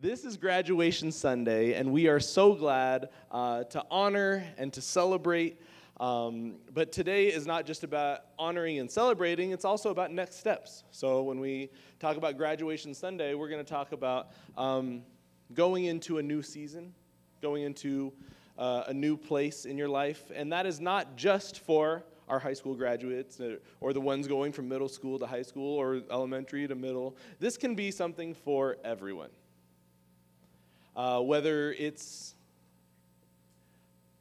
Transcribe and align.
This 0.00 0.24
is 0.24 0.36
graduation 0.36 1.10
Sunday, 1.10 1.72
and 1.74 1.90
we 1.90 2.06
are 2.06 2.20
so 2.20 2.54
glad 2.54 3.08
uh, 3.32 3.64
to 3.64 3.84
honor 3.90 4.44
and 4.56 4.72
to 4.74 4.80
celebrate. 4.80 5.60
Um, 5.98 6.58
but 6.72 6.92
today 6.92 7.26
is 7.26 7.48
not 7.48 7.66
just 7.66 7.82
about 7.82 8.20
honoring 8.38 8.78
and 8.78 8.88
celebrating, 8.88 9.50
it's 9.50 9.64
also 9.64 9.90
about 9.90 10.12
next 10.12 10.36
steps. 10.36 10.84
So 10.92 11.24
when 11.24 11.40
we 11.40 11.70
talk 11.98 12.16
about 12.16 12.36
graduation 12.36 12.94
Sunday, 12.94 13.34
we're 13.34 13.48
going 13.48 13.64
to 13.64 13.68
talk 13.68 13.90
about 13.90 14.28
um, 14.56 15.02
going 15.52 15.86
into 15.86 16.18
a 16.18 16.22
new 16.22 16.42
season, 16.42 16.94
going 17.42 17.64
into 17.64 18.12
uh, 18.56 18.84
a 18.86 18.94
new 18.94 19.16
place 19.16 19.64
in 19.64 19.76
your 19.76 19.88
life. 19.88 20.30
And 20.32 20.52
that 20.52 20.64
is 20.64 20.78
not 20.78 21.16
just 21.16 21.58
for 21.58 22.04
our 22.28 22.38
high 22.38 22.54
school 22.54 22.76
graduates 22.76 23.40
uh, 23.40 23.56
or 23.80 23.92
the 23.92 24.00
ones 24.00 24.28
going 24.28 24.52
from 24.52 24.68
middle 24.68 24.88
school 24.88 25.18
to 25.18 25.26
high 25.26 25.42
school 25.42 25.76
or 25.76 26.02
elementary 26.08 26.68
to 26.68 26.76
middle. 26.76 27.16
This 27.40 27.56
can 27.56 27.74
be 27.74 27.90
something 27.90 28.32
for 28.32 28.76
everyone. 28.84 29.30
Uh, 30.98 31.20
whether 31.20 31.72
it's 31.74 32.34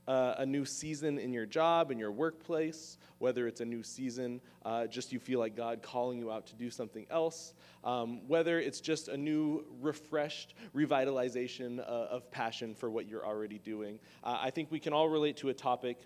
uh, 0.08 0.36
a 0.38 0.46
new 0.46 0.64
season 0.64 1.18
in 1.18 1.34
your 1.34 1.48
job, 1.48 1.90
in 1.90 1.98
your 1.98 2.12
workplace, 2.12 3.00
whether 3.18 3.48
it's 3.48 3.62
a 3.62 3.66
new 3.66 3.82
season, 3.82 4.40
uh, 4.64 4.86
just 4.86 5.12
you 5.12 5.18
feel 5.18 5.40
like 5.40 5.56
God 5.56 5.82
calling 5.82 6.20
you 6.20 6.32
out 6.32 6.46
to 6.46 6.56
do 6.56 6.70
something 6.70 7.08
else, 7.10 7.56
um, 7.84 8.28
whether 8.28 8.60
it's 8.60 8.80
just 8.80 9.08
a 9.08 9.18
new, 9.18 9.66
refreshed 9.82 10.54
revitalization 10.76 11.80
uh, 11.80 11.82
of 11.82 12.30
passion 12.30 12.76
for 12.76 12.92
what 12.92 13.08
you're 13.08 13.26
already 13.26 13.58
doing. 13.58 13.98
Uh, 14.24 14.38
I 14.40 14.52
think 14.52 14.70
we 14.70 14.80
can 14.80 14.94
all 14.94 15.10
relate 15.10 15.38
to 15.38 15.50
a 15.50 15.56
topic 15.56 15.98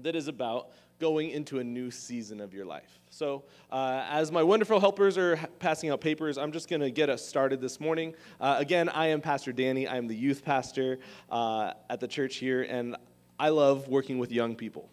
that 0.00 0.14
is 0.14 0.28
about 0.28 0.72
going 0.98 1.30
into 1.30 1.58
a 1.58 1.64
new 1.64 1.90
season 1.90 2.40
of 2.40 2.54
your 2.54 2.64
life. 2.64 3.00
So, 3.10 3.44
uh, 3.70 4.04
as 4.10 4.32
my 4.32 4.42
wonderful 4.42 4.80
helpers 4.80 5.16
are 5.18 5.36
passing 5.58 5.90
out 5.90 6.00
papers, 6.00 6.38
I'm 6.38 6.52
just 6.52 6.68
going 6.68 6.80
to 6.80 6.90
get 6.90 7.08
us 7.08 7.26
started 7.26 7.60
this 7.60 7.80
morning. 7.80 8.14
Uh, 8.40 8.56
again, 8.58 8.88
I 8.88 9.06
am 9.08 9.20
Pastor 9.20 9.52
Danny. 9.52 9.86
I 9.86 9.96
am 9.96 10.06
the 10.06 10.16
youth 10.16 10.44
pastor 10.44 10.98
uh, 11.30 11.72
at 11.88 12.00
the 12.00 12.08
church 12.08 12.36
here, 12.36 12.62
and 12.62 12.96
I 13.38 13.50
love 13.50 13.88
working 13.88 14.18
with 14.18 14.32
young 14.32 14.54
people. 14.54 14.88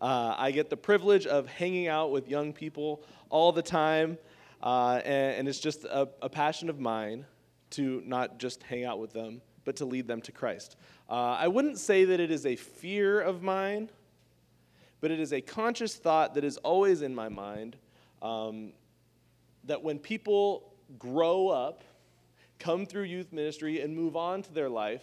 Uh, 0.00 0.34
I 0.36 0.50
get 0.50 0.68
the 0.68 0.76
privilege 0.76 1.26
of 1.26 1.46
hanging 1.46 1.86
out 1.86 2.10
with 2.10 2.28
young 2.28 2.52
people 2.52 3.04
all 3.30 3.52
the 3.52 3.62
time, 3.62 4.18
uh, 4.62 5.00
and, 5.04 5.36
and, 5.36 5.48
it's 5.48 5.60
just 5.60 5.84
a, 5.84 6.08
a, 6.20 6.28
passion 6.28 6.68
of 6.68 6.80
mine 6.80 7.24
to 7.70 8.02
not 8.04 8.38
just 8.38 8.62
hang 8.64 8.84
out 8.84 8.98
with 8.98 9.12
them, 9.12 9.40
but 9.64 9.76
to 9.76 9.84
lead 9.84 10.08
them 10.08 10.20
to 10.22 10.32
Christ. 10.32 10.76
Uh, 11.08 11.36
I 11.38 11.48
wouldn't 11.48 11.78
say 11.78 12.04
that 12.04 12.20
it 12.20 12.30
is 12.30 12.46
a 12.46 12.56
fear 12.56 13.20
of 13.20 13.42
mine 13.42 13.90
but 15.02 15.10
it 15.10 15.20
is 15.20 15.32
a 15.32 15.40
conscious 15.40 15.96
thought 15.96 16.32
that 16.34 16.44
is 16.44 16.56
always 16.58 17.02
in 17.02 17.14
my 17.14 17.28
mind 17.28 17.76
um, 18.22 18.72
that 19.64 19.82
when 19.82 19.98
people 19.98 20.72
grow 20.96 21.48
up, 21.48 21.82
come 22.60 22.86
through 22.86 23.02
youth 23.02 23.32
ministry, 23.32 23.80
and 23.80 23.94
move 23.94 24.16
on 24.16 24.42
to 24.42 24.54
their 24.54 24.68
life, 24.68 25.02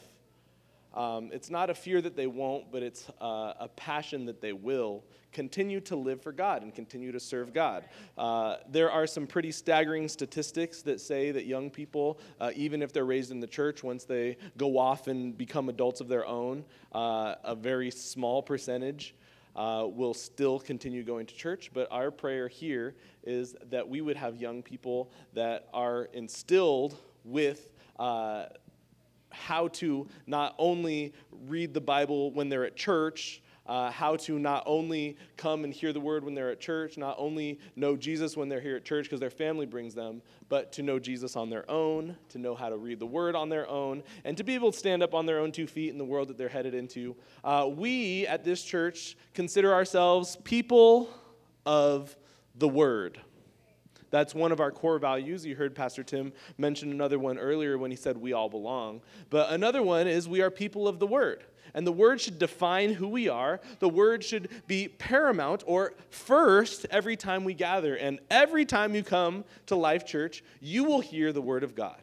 um, 0.94 1.30
it's 1.33 1.50
not 1.50 1.69
a 1.69 1.75
fear 1.75 2.02
that 2.02 2.16
they 2.16 2.28
won't, 2.28 2.72
but 2.72 2.81
it's 2.81 3.09
uh, 3.22 3.53
a 3.59 3.67
passion 3.75 4.25
that 4.25 4.41
they 4.41 4.53
will 4.53 5.03
continue 5.33 5.81
to 5.81 5.97
live 5.97 6.22
for 6.23 6.31
God 6.31 6.63
and 6.63 6.73
continue 6.73 7.11
to 7.11 7.19
serve 7.19 7.53
God. 7.53 7.84
Uh, 8.17 8.56
there 8.69 8.89
are 8.89 9.06
some 9.06 9.28
pretty 9.28 9.52
staggering 9.52 10.08
statistics 10.08 10.81
that 10.84 11.02
say 11.02 11.31
that 11.31 11.45
young 11.45 11.69
people, 11.69 12.19
uh, 12.39 12.52
even 12.56 12.81
if 12.81 12.94
they're 12.94 13.06
raised 13.06 13.31
in 13.31 13.41
the 13.41 13.47
church, 13.47 13.84
once 13.84 14.06
they 14.06 14.38
go 14.58 14.78
off 14.78 15.08
and 15.08 15.38
become 15.38 15.67
adults 15.67 16.00
of 16.00 16.08
their 16.08 16.25
own, 16.25 16.63
uh, 16.94 17.36
a 17.44 17.53
very 17.53 17.91
small 17.91 18.41
percentage 18.41 19.13
uh, 19.55 19.86
will 19.88 20.14
still 20.14 20.59
continue 20.59 21.03
going 21.03 21.25
to 21.25 21.36
church, 21.36 21.72
but 21.73 21.88
our 21.92 22.11
prayer 22.11 22.47
here 22.47 22.95
is 23.23 23.56
that 23.69 23.88
we 23.88 24.02
would 24.02 24.16
have 24.16 24.38
young 24.38 24.61
people 24.61 25.11
that 25.33 25.67
are 25.73 26.06
instilled 26.14 26.97
with 27.23 27.73
uh, 27.97 28.45
how 29.31 29.67
to 29.67 30.08
not 30.25 30.56
only 30.58 31.14
read 31.47 31.73
the 31.73 31.81
Bible 31.81 32.31
when 32.31 32.50
they're 32.50 32.66
at 32.66 32.75
church, 32.75 33.41
uh, 33.70 33.92
how 33.92 34.16
to 34.16 34.39
not 34.39 34.64
only 34.66 35.16
come 35.38 35.64
and 35.64 35.72
hear 35.72 35.94
the 35.94 36.00
word 36.00 36.25
when 36.25 36.34
they're 36.34 36.50
at 36.50 36.59
church, 36.59 36.97
not 36.97 37.16
only 37.19 37.59
know 37.75 37.96
Jesus 37.96 38.35
when 38.35 38.50
they're 38.50 38.59
here 38.59 38.75
at 38.75 38.84
church 38.84 39.06
because 39.06 39.19
their 39.19 39.30
family 39.30 39.68
brings 39.68 39.94
them, 39.94 40.24
but 40.50 40.72
to 40.72 40.81
know 40.81 40.97
Jesus 40.97 41.35
on 41.35 41.52
their 41.52 41.69
own, 41.69 42.18
to 42.30 42.40
know 42.40 42.56
how 42.56 42.68
to 42.68 42.78
read 42.78 42.97
the 42.97 43.06
word 43.06 43.35
on 43.35 43.47
their 43.47 43.69
own, 43.69 44.02
and 44.25 44.35
to 44.38 44.44
be 44.44 44.56
able 44.56 44.72
to 44.72 44.78
stand 44.78 45.03
up 45.03 45.13
on 45.13 45.28
their 45.28 45.38
own 45.38 45.52
two 45.52 45.68
feet 45.68 45.91
in 45.91 46.00
the 46.00 46.03
world 46.03 46.30
that 46.30 46.38
they're 46.38 46.50
headed 46.50 46.74
into. 46.74 47.16
Uh, 47.44 47.69
we 47.72 48.25
at 48.25 48.44
this 48.44 48.63
church 48.63 49.16
consider 49.35 49.72
ourselves 49.72 50.36
people 50.44 51.07
of 51.68 52.16
the 52.56 52.68
word. 52.68 53.22
That's 54.12 54.34
one 54.34 54.52
of 54.52 54.59
our 54.59 54.72
core 54.72 55.00
values. 55.00 55.46
You 55.46 55.56
heard 55.56 55.75
Pastor 55.75 56.03
Tim 56.03 56.34
mention 56.58 56.92
another 56.92 57.20
one 57.20 57.38
earlier 57.38 57.78
when 57.78 57.92
he 57.92 57.97
said 57.97 58.18
we 58.18 58.34
all 58.34 58.50
belong. 58.50 59.02
But 59.30 59.52
another 59.52 59.84
one 59.84 60.08
is 60.08 60.28
we 60.28 60.42
are 60.42 60.52
people 60.52 60.88
of 60.88 61.00
the 61.00 61.08
Word. 61.08 61.44
And 61.74 61.86
the 61.86 61.92
Word 61.92 62.19
should 62.19 62.40
define 62.40 62.94
who 62.94 63.08
we 63.08 63.30
are. 63.30 63.59
The 63.80 63.90
Word 63.90 64.24
should 64.24 64.50
be 64.68 64.88
paramount 64.88 65.64
or 65.68 65.94
first 66.09 66.88
every 66.90 67.16
time 67.16 67.44
we 67.44 67.53
gather. 67.53 67.96
And 67.96 68.19
every 68.31 68.66
time 68.66 68.96
you 68.96 69.03
come 69.03 69.46
to 69.68 69.75
Life 69.75 70.06
Church, 70.06 70.44
you 70.59 70.84
will 70.84 71.02
hear 71.02 71.31
the 71.31 71.42
Word 71.42 71.64
of 71.64 71.75
God 71.75 72.00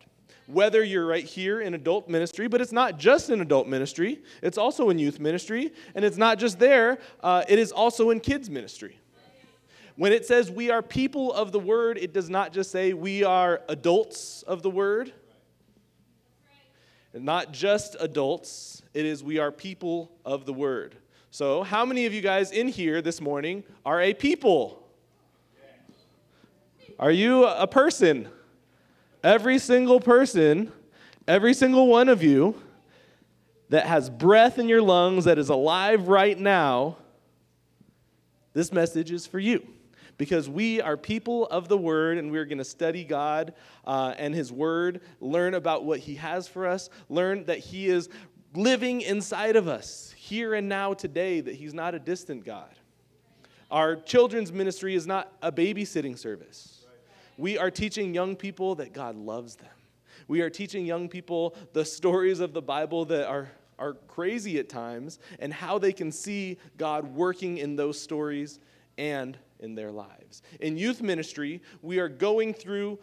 whether 0.46 0.84
you're 0.84 1.06
right 1.06 1.24
here 1.24 1.60
in 1.60 1.74
adult 1.74 2.08
ministry, 2.08 2.46
but 2.46 2.60
it's 2.60 2.72
not 2.72 2.98
just 2.98 3.30
in 3.30 3.40
adult 3.40 3.66
ministry, 3.66 4.22
it's 4.42 4.56
also 4.56 4.90
in 4.90 4.98
youth 4.98 5.18
ministry, 5.18 5.72
and 5.94 6.04
it's 6.04 6.16
not 6.16 6.38
just 6.38 6.58
there, 6.58 6.98
uh, 7.22 7.42
it 7.48 7.58
is 7.58 7.72
also 7.72 8.10
in 8.10 8.20
kids 8.20 8.48
ministry. 8.48 8.98
When 9.96 10.12
it 10.12 10.26
says 10.26 10.50
we 10.50 10.70
are 10.70 10.82
people 10.82 11.32
of 11.32 11.52
the 11.52 11.58
word, 11.58 11.96
it 11.96 12.12
does 12.12 12.28
not 12.28 12.52
just 12.52 12.70
say 12.70 12.92
we 12.92 13.24
are 13.24 13.62
adults 13.68 14.42
of 14.42 14.62
the 14.62 14.68
word. 14.68 15.12
Not 17.14 17.52
just 17.52 17.96
adults, 17.98 18.82
it 18.92 19.06
is 19.06 19.24
we 19.24 19.38
are 19.38 19.50
people 19.50 20.12
of 20.22 20.44
the 20.44 20.52
word. 20.52 20.96
So, 21.30 21.62
how 21.62 21.86
many 21.86 22.04
of 22.04 22.12
you 22.12 22.20
guys 22.20 22.52
in 22.52 22.68
here 22.68 23.00
this 23.00 23.22
morning 23.22 23.64
are 23.86 24.02
a 24.02 24.12
people? 24.12 24.86
Are 26.98 27.10
you 27.10 27.46
a 27.46 27.66
person? 27.66 28.28
Every 29.24 29.58
single 29.58 29.98
person, 29.98 30.72
every 31.26 31.54
single 31.54 31.86
one 31.86 32.10
of 32.10 32.22
you 32.22 32.60
that 33.70 33.86
has 33.86 34.10
breath 34.10 34.58
in 34.58 34.68
your 34.68 34.82
lungs, 34.82 35.24
that 35.24 35.38
is 35.38 35.48
alive 35.48 36.08
right 36.08 36.38
now, 36.38 36.98
this 38.52 38.72
message 38.72 39.10
is 39.10 39.26
for 39.26 39.38
you 39.38 39.66
because 40.18 40.48
we 40.48 40.80
are 40.80 40.96
people 40.96 41.46
of 41.46 41.68
the 41.68 41.76
Word 41.76 42.18
and 42.18 42.30
we're 42.30 42.44
going 42.44 42.58
to 42.58 42.64
study 42.64 43.04
God 43.04 43.54
uh, 43.86 44.14
and 44.18 44.34
His 44.34 44.50
Word, 44.50 45.00
learn 45.20 45.54
about 45.54 45.84
what 45.84 46.00
He 46.00 46.14
has 46.16 46.48
for 46.48 46.66
us, 46.66 46.90
learn 47.08 47.44
that 47.44 47.58
He 47.58 47.88
is 47.88 48.08
living 48.54 49.02
inside 49.02 49.56
of 49.56 49.68
us 49.68 50.14
here 50.16 50.54
and 50.54 50.68
now 50.68 50.94
today, 50.94 51.40
that 51.40 51.54
He's 51.54 51.74
not 51.74 51.94
a 51.94 51.98
distant 51.98 52.44
God. 52.44 52.74
Our 53.70 53.96
children's 53.96 54.52
ministry 54.52 54.94
is 54.94 55.06
not 55.06 55.32
a 55.42 55.50
babysitting 55.50 56.18
service. 56.18 56.84
We 57.36 57.58
are 57.58 57.70
teaching 57.70 58.14
young 58.14 58.36
people 58.36 58.76
that 58.76 58.92
God 58.92 59.16
loves 59.16 59.56
them. 59.56 59.68
We 60.28 60.40
are 60.40 60.50
teaching 60.50 60.86
young 60.86 61.08
people 61.08 61.54
the 61.72 61.84
stories 61.84 62.40
of 62.40 62.52
the 62.52 62.62
Bible 62.62 63.04
that 63.06 63.28
are, 63.28 63.50
are 63.78 63.94
crazy 64.08 64.58
at 64.58 64.68
times 64.68 65.18
and 65.38 65.52
how 65.52 65.78
they 65.78 65.92
can 65.92 66.10
see 66.10 66.58
God 66.78 67.14
working 67.14 67.58
in 67.58 67.76
those 67.76 68.00
stories 68.00 68.58
and 68.96 69.36
in 69.60 69.74
their 69.74 69.90
lives. 69.90 70.42
In 70.60 70.76
youth 70.76 71.02
ministry, 71.02 71.62
we 71.82 71.98
are 71.98 72.08
going 72.08 72.54
through 72.54 72.98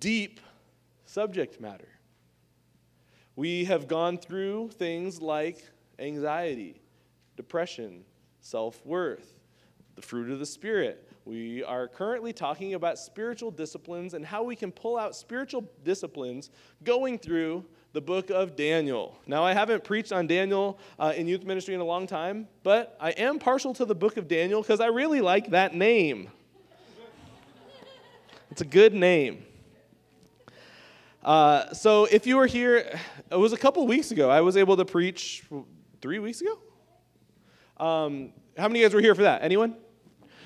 deep 0.00 0.40
subject 1.04 1.60
matter. 1.60 1.88
We 3.36 3.64
have 3.64 3.86
gone 3.86 4.18
through 4.18 4.70
things 4.70 5.20
like 5.20 5.64
anxiety, 5.98 6.80
depression, 7.36 8.04
self 8.40 8.84
worth, 8.86 9.34
the 9.94 10.02
fruit 10.02 10.30
of 10.30 10.38
the 10.38 10.46
Spirit. 10.46 11.10
We 11.24 11.64
are 11.64 11.88
currently 11.88 12.32
talking 12.32 12.74
about 12.74 12.98
spiritual 12.98 13.50
disciplines 13.50 14.14
and 14.14 14.24
how 14.24 14.44
we 14.44 14.54
can 14.54 14.70
pull 14.70 14.96
out 14.96 15.16
spiritual 15.16 15.68
disciplines 15.84 16.50
going 16.84 17.18
through 17.18 17.64
the 17.96 18.00
book 18.02 18.28
of 18.28 18.56
Daniel. 18.56 19.16
Now, 19.26 19.42
I 19.42 19.54
haven't 19.54 19.82
preached 19.82 20.12
on 20.12 20.26
Daniel 20.26 20.78
uh, 20.98 21.14
in 21.16 21.26
youth 21.26 21.44
ministry 21.44 21.72
in 21.72 21.80
a 21.80 21.84
long 21.84 22.06
time, 22.06 22.46
but 22.62 22.94
I 23.00 23.12
am 23.12 23.38
partial 23.38 23.72
to 23.72 23.86
the 23.86 23.94
book 23.94 24.18
of 24.18 24.28
Daniel 24.28 24.60
because 24.60 24.80
I 24.80 24.88
really 24.88 25.22
like 25.22 25.48
that 25.52 25.74
name. 25.74 26.28
It's 28.50 28.60
a 28.60 28.66
good 28.66 28.92
name. 28.92 29.46
Uh, 31.24 31.72
so, 31.72 32.04
if 32.04 32.26
you 32.26 32.36
were 32.36 32.44
here, 32.44 33.00
it 33.30 33.36
was 33.36 33.54
a 33.54 33.56
couple 33.56 33.86
weeks 33.86 34.10
ago. 34.10 34.28
I 34.28 34.42
was 34.42 34.58
able 34.58 34.76
to 34.76 34.84
preach 34.84 35.44
three 36.02 36.18
weeks 36.18 36.42
ago. 36.42 36.58
Um, 37.78 38.34
how 38.58 38.68
many 38.68 38.80
of 38.80 38.82
you 38.82 38.88
guys 38.88 38.94
were 38.94 39.00
here 39.00 39.14
for 39.14 39.22
that? 39.22 39.42
Anyone? 39.42 39.74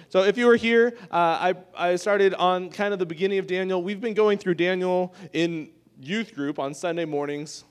So, 0.08 0.22
if 0.22 0.38
you 0.38 0.46
were 0.46 0.54
here, 0.54 0.96
uh, 1.10 1.16
I, 1.16 1.54
I 1.76 1.96
started 1.96 2.32
on 2.34 2.70
kind 2.70 2.92
of 2.92 3.00
the 3.00 3.06
beginning 3.06 3.40
of 3.40 3.48
Daniel. 3.48 3.82
We've 3.82 4.00
been 4.00 4.14
going 4.14 4.38
through 4.38 4.54
Daniel 4.54 5.16
in 5.32 5.70
youth 6.00 6.34
group 6.34 6.58
on 6.58 6.72
Sunday 6.72 7.04
mornings, 7.04 7.64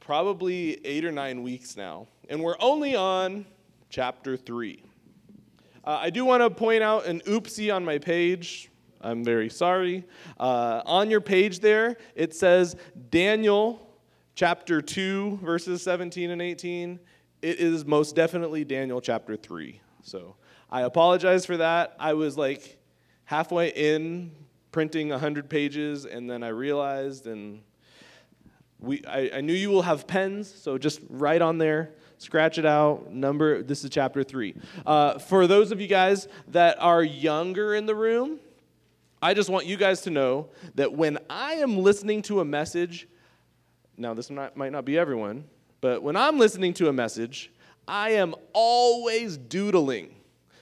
probably 0.00 0.84
eight 0.86 1.04
or 1.04 1.12
nine 1.12 1.42
weeks 1.42 1.76
now, 1.76 2.06
and 2.28 2.42
we're 2.42 2.56
only 2.58 2.96
on 2.96 3.44
chapter 3.90 4.36
three. 4.36 4.82
Uh, 5.84 5.98
I 6.00 6.10
do 6.10 6.24
want 6.24 6.42
to 6.42 6.48
point 6.48 6.82
out 6.82 7.04
an 7.04 7.20
oopsie 7.22 7.74
on 7.74 7.84
my 7.84 7.98
page. 7.98 8.70
I'm 9.02 9.22
very 9.22 9.50
sorry. 9.50 10.04
Uh, 10.40 10.80
on 10.86 11.10
your 11.10 11.20
page 11.20 11.60
there, 11.60 11.98
it 12.14 12.34
says 12.34 12.74
Daniel 13.10 13.86
chapter 14.34 14.80
2, 14.80 15.40
verses 15.42 15.82
17 15.82 16.30
and 16.30 16.40
18. 16.40 16.98
It 17.42 17.58
is 17.60 17.84
most 17.84 18.16
definitely 18.16 18.64
Daniel 18.64 19.02
chapter 19.02 19.36
3. 19.36 19.78
So 20.02 20.36
I 20.70 20.82
apologize 20.82 21.44
for 21.44 21.58
that. 21.58 21.94
I 22.00 22.14
was 22.14 22.38
like 22.38 22.78
halfway 23.24 23.68
in 23.68 24.32
printing 24.74 25.10
100 25.10 25.48
pages, 25.48 26.04
and 26.04 26.28
then 26.28 26.42
I 26.42 26.48
realized, 26.48 27.28
and 27.28 27.62
we, 28.80 29.04
I, 29.06 29.30
I 29.36 29.40
knew 29.40 29.52
you 29.52 29.70
will 29.70 29.82
have 29.82 30.08
pens, 30.08 30.52
so 30.52 30.78
just 30.78 30.98
write 31.08 31.42
on 31.42 31.58
there 31.58 31.92
scratch 32.18 32.58
it 32.58 32.66
out. 32.66 33.12
Number, 33.12 33.62
this 33.62 33.84
is 33.84 33.90
chapter 33.90 34.24
three. 34.24 34.54
Uh, 34.84 35.18
for 35.18 35.46
those 35.46 35.70
of 35.70 35.80
you 35.80 35.86
guys 35.86 36.26
that 36.48 36.80
are 36.80 37.04
younger 37.04 37.74
in 37.74 37.86
the 37.86 37.94
room, 37.94 38.40
I 39.22 39.34
just 39.34 39.48
want 39.48 39.66
you 39.66 39.76
guys 39.76 40.00
to 40.02 40.10
know 40.10 40.48
that 40.74 40.92
when 40.92 41.18
I 41.30 41.54
am 41.54 41.78
listening 41.78 42.22
to 42.22 42.40
a 42.40 42.44
message, 42.44 43.06
now 43.96 44.12
this 44.12 44.28
might 44.30 44.72
not 44.72 44.84
be 44.84 44.98
everyone, 44.98 45.44
but 45.80 46.02
when 46.02 46.16
I'm 46.16 46.38
listening 46.38 46.72
to 46.74 46.88
a 46.88 46.92
message, 46.92 47.52
I 47.86 48.10
am 48.10 48.34
always 48.52 49.36
doodling. 49.36 50.14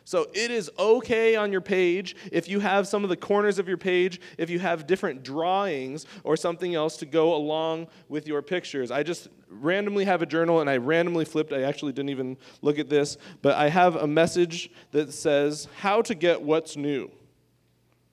So 0.04 0.28
it 0.34 0.50
is 0.50 0.70
okay 0.78 1.36
on 1.36 1.52
your 1.52 1.60
page 1.60 2.16
if 2.30 2.48
you 2.48 2.60
have 2.60 2.88
some 2.88 3.04
of 3.04 3.10
the 3.10 3.16
corners 3.16 3.58
of 3.58 3.68
your 3.68 3.76
page, 3.76 4.20
if 4.38 4.50
you 4.50 4.58
have 4.58 4.86
different 4.86 5.22
drawings 5.22 6.06
or 6.24 6.36
something 6.36 6.74
else 6.74 6.96
to 6.98 7.06
go 7.06 7.34
along 7.34 7.88
with 8.08 8.26
your 8.26 8.42
pictures. 8.42 8.90
I 8.90 9.02
just 9.02 9.28
randomly 9.48 10.04
have 10.04 10.22
a 10.22 10.26
journal 10.26 10.60
and 10.60 10.68
I 10.68 10.78
randomly 10.78 11.24
flipped. 11.24 11.52
I 11.52 11.62
actually 11.62 11.92
didn't 11.92 12.10
even 12.10 12.36
look 12.62 12.78
at 12.78 12.88
this, 12.88 13.16
but 13.42 13.54
I 13.54 13.68
have 13.68 13.96
a 13.96 14.06
message 14.06 14.70
that 14.90 15.12
says, 15.12 15.68
How 15.78 16.02
to 16.02 16.14
Get 16.14 16.42
What's 16.42 16.76
New. 16.76 17.10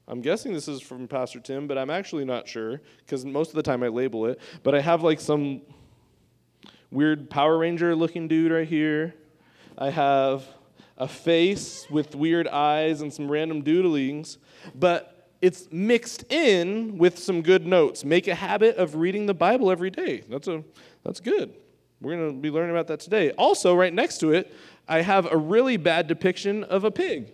I'm 0.07 0.21
guessing 0.21 0.53
this 0.53 0.68
is 0.68 0.81
from 0.81 1.07
Pastor 1.07 1.39
Tim, 1.39 1.68
but 1.68 1.77
I'm 1.77 1.92
actually 1.92 2.25
not 2.25 2.47
sure 2.47 2.81
because 3.06 3.25
most 3.25 3.50
of 3.50 3.56
the 3.56 3.63
time 3.63 3.83
I 3.83 3.89
label 3.89 4.25
it. 4.25 4.39
But 4.63 4.74
I 4.74 4.81
have 4.81 5.03
like 5.03 5.19
some 5.19 5.62
weird 6.89 7.30
Power 7.30 7.59
Ranger 7.59 7.95
looking 7.95 8.27
dude 8.27 8.51
right 8.51 8.68
here. 8.68 9.13
I 9.77 9.92
have 9.92 10.44
a 11.00 11.07
face 11.07 11.88
with 11.90 12.16
weird 12.16 12.48
eyes 12.48 13.01
and 13.01 13.12
some 13.12 13.31
random 13.31 13.63
doodlings, 13.63 14.38
but 14.75 15.30
it's 15.42 15.68
mixed 15.72 16.31
in 16.31 16.98
with 16.98 17.18
some 17.18 17.42
good 17.42 17.66
notes. 17.66 18.04
Make 18.04 18.28
a 18.28 18.36
habit 18.36 18.75
of 18.75 18.96
reading 18.96 19.25
the 19.25 19.34
Bible 19.34 19.72
every 19.72 19.90
day. 19.90 20.24
That's 20.30 20.48
a 20.48 20.63
that's 21.04 21.19
good. 21.19 21.54
We're 22.01 22.16
going 22.16 22.36
to 22.36 22.40
be 22.40 22.50
learning 22.50 22.72
about 22.72 22.88
that 22.88 23.00
today. 23.00 23.31
Also, 23.31 23.75
right 23.75 23.94
next 23.94 24.19
to 24.19 24.31
it, 24.31 24.54
I 24.88 25.01
have 25.01 25.31
a 25.31 25.38
really 25.38 25.78
bad 25.78 26.07
depiction 26.07 26.63
of 26.63 26.84
a 26.84 26.92
pig. 26.92 27.31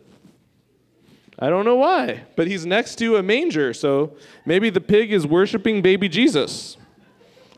I 1.38 1.50
don't 1.50 1.66
know 1.66 1.76
why, 1.76 2.24
but 2.36 2.48
he's 2.48 2.66
next 2.66 2.96
to 2.96 3.18
a 3.18 3.24
manger, 3.24 3.74
so 3.74 4.16
maybe 4.46 4.70
the 4.70 4.82
pig 4.82 5.12
is 5.12 5.28
worshiping 5.28 5.82
baby 5.82 6.08
Jesus. 6.08 6.78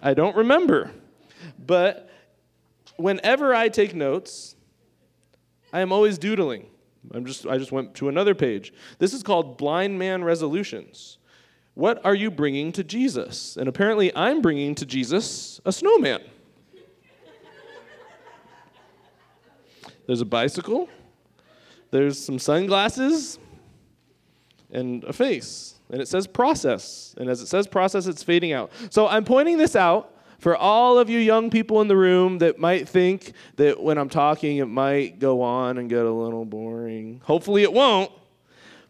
I 0.01 0.13
don't 0.13 0.35
remember. 0.35 0.91
But 1.65 2.09
whenever 2.97 3.53
I 3.53 3.69
take 3.69 3.93
notes, 3.93 4.55
I 5.77 5.81
am 5.81 5.91
always 5.91 6.17
doodling. 6.17 6.65
I'm 7.13 7.23
just, 7.23 7.45
I 7.45 7.59
just 7.59 7.71
went 7.71 7.93
to 7.95 8.09
another 8.09 8.33
page. 8.33 8.73
This 8.97 9.13
is 9.13 9.21
called 9.21 9.59
Blind 9.59 9.99
Man 9.99 10.23
Resolutions. 10.23 11.19
What 11.75 12.03
are 12.03 12.15
you 12.15 12.31
bringing 12.31 12.71
to 12.71 12.83
Jesus? 12.83 13.57
And 13.57 13.69
apparently, 13.69 14.11
I'm 14.15 14.41
bringing 14.41 14.73
to 14.73 14.87
Jesus 14.87 15.61
a 15.65 15.71
snowman. 15.71 16.21
There's 20.07 20.21
a 20.21 20.25
bicycle, 20.25 20.89
there's 21.91 22.17
some 22.17 22.39
sunglasses, 22.39 23.37
and 24.71 25.03
a 25.03 25.13
face. 25.13 25.75
And 25.91 26.01
it 26.01 26.07
says 26.07 26.25
process. 26.25 27.13
And 27.19 27.29
as 27.29 27.39
it 27.39 27.45
says 27.45 27.67
process, 27.67 28.07
it's 28.07 28.23
fading 28.23 28.51
out. 28.51 28.71
So 28.89 29.07
I'm 29.07 29.23
pointing 29.23 29.59
this 29.59 29.75
out 29.75 30.11
for 30.39 30.55
all 30.55 30.99
of 30.99 31.09
you 31.09 31.19
young 31.19 31.49
people 31.49 31.81
in 31.81 31.87
the 31.87 31.97
room 31.97 32.37
that 32.39 32.59
might 32.59 32.87
think 32.87 33.33
that 33.55 33.81
when 33.81 33.97
I'm 33.97 34.09
talking, 34.09 34.57
it 34.57 34.65
might 34.65 35.19
go 35.19 35.41
on 35.41 35.77
and 35.77 35.89
get 35.89 36.05
a 36.05 36.11
little 36.11 36.45
boring. 36.45 37.21
Hopefully, 37.23 37.63
it 37.63 37.73
won't. 37.73 38.11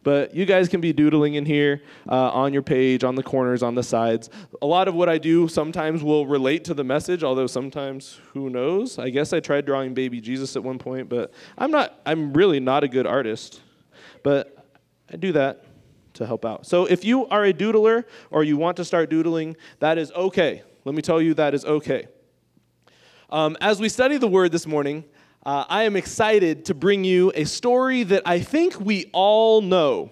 But 0.04 0.34
you 0.34 0.46
guys 0.46 0.70
can 0.70 0.80
be 0.80 0.94
doodling 0.94 1.34
in 1.34 1.46
here 1.46 1.82
uh, 2.08 2.32
on 2.32 2.54
your 2.54 2.62
page, 2.62 3.04
on 3.04 3.16
the 3.16 3.24
corners, 3.24 3.62
on 3.62 3.76
the 3.76 3.84
sides. 3.84 4.30
A 4.62 4.66
lot 4.66 4.88
of 4.88 4.96
what 4.96 5.10
I 5.10 5.18
do 5.18 5.50
sometimes 5.50 6.02
will 6.02 6.26
relate 6.26 6.64
to 6.66 6.74
the 6.74 6.84
message, 6.86 7.26
although 7.26 7.48
sometimes 7.48 8.22
who 8.32 8.50
knows? 8.50 9.00
I 9.00 9.10
guess 9.10 9.34
I 9.34 9.42
tried 9.42 9.66
drawing 9.66 9.94
baby 9.94 10.22
Jesus 10.22 10.56
at 10.56 10.64
one 10.64 10.80
point, 10.80 11.10
but 11.10 11.34
I'm 11.58 11.72
not. 11.72 12.00
I'm 12.06 12.32
really 12.32 12.62
not 12.62 12.86
a 12.86 12.88
good 12.88 13.06
artist. 13.06 13.62
But 14.24 14.66
I 15.12 15.18
do 15.18 15.34
that 15.34 15.66
to 16.14 16.26
help 16.26 16.46
out. 16.46 16.66
So 16.66 16.86
if 16.86 17.04
you 17.06 17.28
are 17.28 17.46
a 17.46 17.54
doodler 17.54 18.06
or 18.32 18.44
you 18.44 18.58
want 18.58 18.78
to 18.78 18.86
start 18.86 19.10
doodling, 19.10 19.56
that 19.80 19.98
is 19.98 20.12
okay. 20.14 20.64
Let 20.88 20.96
me 20.96 21.02
tell 21.02 21.22
you, 21.22 21.34
that 21.34 21.54
is 21.54 21.66
okay. 21.66 22.08
Um, 23.30 23.58
as 23.60 23.82
we 23.82 23.90
study 23.90 24.16
the 24.16 24.28
word 24.30 24.54
this 24.54 24.66
morning, 24.66 25.04
uh, 25.46 25.66
I 25.68 25.84
am 25.84 25.98
excited 25.98 26.64
to 26.64 26.74
bring 26.74 27.04
you 27.04 27.30
a 27.36 27.44
story 27.44 28.04
that 28.04 28.24
I 28.26 28.40
think 28.40 28.80
we 28.80 29.10
all 29.12 29.60
know. 29.60 30.12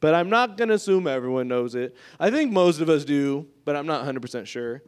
But 0.00 0.16
I'm 0.16 0.28
not 0.28 0.56
going 0.56 0.70
to 0.70 0.74
assume 0.74 1.06
everyone 1.06 1.46
knows 1.46 1.76
it. 1.76 1.94
I 2.18 2.32
think 2.32 2.50
most 2.50 2.80
of 2.80 2.88
us 2.88 3.04
do, 3.04 3.46
but 3.64 3.76
I'm 3.76 3.86
not 3.86 4.04
100% 4.04 4.44
sure. 4.48 4.82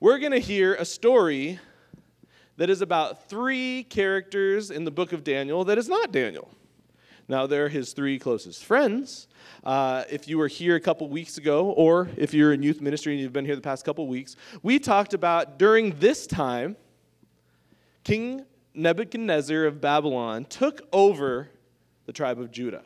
We're 0.00 0.18
going 0.18 0.32
to 0.32 0.40
hear 0.40 0.74
a 0.74 0.84
story 0.84 1.60
that 2.56 2.70
is 2.70 2.82
about 2.82 3.28
three 3.28 3.84
characters 3.84 4.72
in 4.72 4.82
the 4.82 4.90
book 4.90 5.12
of 5.12 5.22
Daniel 5.22 5.64
that 5.66 5.78
is 5.78 5.88
not 5.88 6.10
Daniel. 6.10 6.50
Now, 7.26 7.46
they're 7.46 7.68
his 7.68 7.92
three 7.92 8.18
closest 8.18 8.64
friends. 8.64 9.28
Uh, 9.62 10.04
if 10.10 10.28
you 10.28 10.36
were 10.36 10.48
here 10.48 10.76
a 10.76 10.80
couple 10.80 11.08
weeks 11.08 11.38
ago, 11.38 11.70
or 11.70 12.10
if 12.16 12.34
you're 12.34 12.52
in 12.52 12.62
youth 12.62 12.82
ministry 12.82 13.14
and 13.14 13.22
you've 13.22 13.32
been 13.32 13.46
here 13.46 13.56
the 13.56 13.62
past 13.62 13.84
couple 13.84 14.06
weeks, 14.06 14.36
we 14.62 14.78
talked 14.78 15.14
about 15.14 15.58
during 15.58 15.98
this 15.98 16.26
time, 16.26 16.76
King 18.02 18.44
Nebuchadnezzar 18.74 19.64
of 19.64 19.80
Babylon 19.80 20.44
took 20.44 20.82
over 20.92 21.48
the 22.04 22.12
tribe 22.12 22.38
of 22.38 22.50
Judah. 22.50 22.82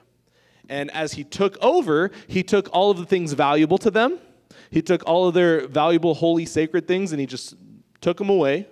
And 0.68 0.90
as 0.92 1.12
he 1.14 1.24
took 1.24 1.56
over, 1.60 2.10
he 2.28 2.42
took 2.42 2.68
all 2.72 2.90
of 2.90 2.98
the 2.98 3.06
things 3.06 3.32
valuable 3.32 3.78
to 3.78 3.90
them. 3.90 4.18
He 4.70 4.82
took 4.82 5.02
all 5.06 5.26
of 5.26 5.34
their 5.34 5.66
valuable, 5.66 6.14
holy, 6.14 6.44
sacred 6.44 6.86
things 6.86 7.10
and 7.12 7.20
he 7.20 7.26
just 7.26 7.54
took 8.00 8.18
them 8.18 8.28
away. 8.28 8.68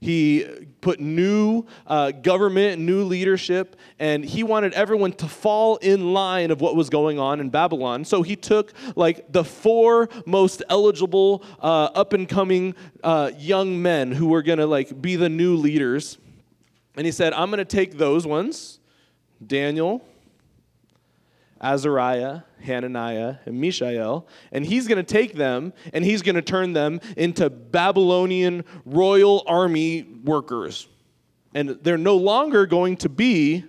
He 0.00 0.46
put 0.80 1.00
new 1.00 1.64
uh, 1.86 2.10
government, 2.12 2.80
new 2.80 3.04
leadership, 3.04 3.76
and 3.98 4.24
he 4.24 4.42
wanted 4.42 4.72
everyone 4.74 5.12
to 5.14 5.28
fall 5.28 5.76
in 5.76 6.12
line 6.12 6.50
of 6.50 6.60
what 6.60 6.76
was 6.76 6.90
going 6.90 7.18
on 7.18 7.40
in 7.40 7.50
Babylon. 7.50 8.04
So 8.04 8.22
he 8.22 8.36
took 8.36 8.72
like 8.94 9.32
the 9.32 9.44
four 9.44 10.08
most 10.26 10.62
eligible, 10.68 11.42
uh, 11.60 11.90
up 11.94 12.12
and 12.12 12.28
coming 12.28 12.74
uh, 13.02 13.32
young 13.38 13.80
men 13.80 14.12
who 14.12 14.28
were 14.28 14.42
gonna 14.42 14.66
like 14.66 15.00
be 15.00 15.16
the 15.16 15.28
new 15.28 15.56
leaders, 15.56 16.18
and 16.96 17.06
he 17.06 17.12
said, 17.12 17.32
"I'm 17.32 17.50
gonna 17.50 17.64
take 17.64 17.98
those 17.98 18.26
ones, 18.26 18.80
Daniel." 19.44 20.02
Azariah, 21.60 22.42
Hananiah, 22.62 23.36
and 23.46 23.60
Mishael, 23.60 24.26
and 24.52 24.64
he's 24.64 24.86
going 24.86 24.96
to 24.96 25.02
take 25.02 25.34
them 25.34 25.72
and 25.92 26.04
he's 26.04 26.22
going 26.22 26.34
to 26.34 26.42
turn 26.42 26.72
them 26.72 27.00
into 27.16 27.48
Babylonian 27.48 28.64
royal 28.84 29.42
army 29.46 30.02
workers. 30.02 30.88
And 31.54 31.70
they're 31.82 31.96
no 31.96 32.16
longer 32.16 32.66
going 32.66 32.98
to 32.98 33.08
be 33.08 33.64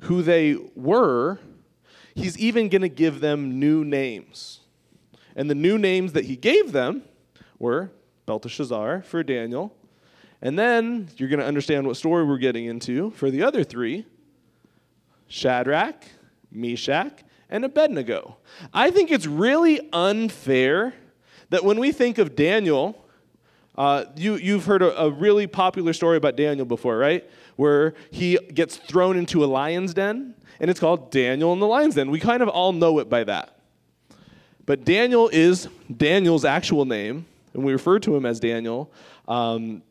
who 0.00 0.22
they 0.22 0.56
were. 0.74 1.38
He's 2.14 2.38
even 2.38 2.68
going 2.68 2.82
to 2.82 2.88
give 2.88 3.20
them 3.20 3.58
new 3.58 3.84
names. 3.84 4.60
And 5.36 5.50
the 5.50 5.54
new 5.54 5.78
names 5.78 6.14
that 6.14 6.24
he 6.24 6.36
gave 6.36 6.72
them 6.72 7.02
were 7.58 7.90
Belteshazzar 8.26 9.02
for 9.02 9.22
Daniel. 9.22 9.74
And 10.40 10.58
then 10.58 11.08
you're 11.16 11.28
going 11.28 11.40
to 11.40 11.46
understand 11.46 11.86
what 11.86 11.96
story 11.96 12.24
we're 12.24 12.38
getting 12.38 12.64
into 12.64 13.10
for 13.10 13.30
the 13.30 13.42
other 13.42 13.64
three 13.64 14.06
Shadrach, 15.26 16.04
Meshach, 16.50 17.22
and 17.50 17.64
Abednego. 17.64 18.36
I 18.72 18.90
think 18.90 19.10
it's 19.10 19.26
really 19.26 19.80
unfair 19.92 20.94
that 21.50 21.64
when 21.64 21.78
we 21.78 21.92
think 21.92 22.18
of 22.18 22.36
Daniel, 22.36 23.04
uh, 23.76 24.04
you, 24.16 24.34
you've 24.34 24.64
heard 24.64 24.82
a, 24.82 25.02
a, 25.02 25.10
really 25.10 25.46
popular 25.46 25.92
story 25.92 26.16
about 26.16 26.36
Daniel 26.36 26.66
before, 26.66 26.98
right? 26.98 27.28
Where 27.56 27.94
he 28.10 28.36
gets 28.52 28.76
thrown 28.76 29.16
into 29.16 29.44
a 29.44 29.46
lion's 29.46 29.94
den, 29.94 30.34
and 30.60 30.70
it's 30.70 30.80
called 30.80 31.10
Daniel 31.10 31.52
in 31.52 31.60
the 31.60 31.66
lion's 31.66 31.94
den. 31.94 32.10
We 32.10 32.20
kind 32.20 32.42
of 32.42 32.48
all 32.48 32.72
know 32.72 32.98
it 32.98 33.08
by 33.08 33.24
that. 33.24 33.60
But 34.66 34.84
Daniel 34.84 35.28
is 35.28 35.68
Daniel's 35.96 36.44
actual 36.44 36.84
name, 36.84 37.24
and 37.54 37.64
we 37.64 37.72
refer 37.72 37.98
to 38.00 38.14
him 38.14 38.26
as 38.26 38.40
Daniel, 38.40 38.92
um, 39.26 39.82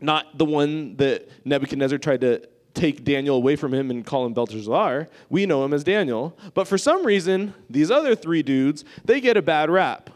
not 0.00 0.38
the 0.38 0.44
one 0.44 0.96
that 0.96 1.28
Nebuchadnezzar 1.44 1.98
tried 1.98 2.22
to 2.22 2.48
take 2.74 3.04
Daniel 3.04 3.36
away 3.36 3.56
from 3.56 3.72
him 3.72 3.90
and 3.90 4.04
call 4.04 4.26
him 4.26 4.32
Belteshazzar. 4.32 5.08
We 5.28 5.46
know 5.46 5.64
him 5.64 5.72
as 5.74 5.84
Daniel. 5.84 6.36
But 6.54 6.66
for 6.66 6.78
some 6.78 7.04
reason, 7.04 7.54
these 7.68 7.90
other 7.90 8.14
three 8.14 8.42
dudes, 8.42 8.84
they 9.04 9.20
get 9.20 9.36
a 9.36 9.42
bad 9.42 9.70
rap. 9.70 10.10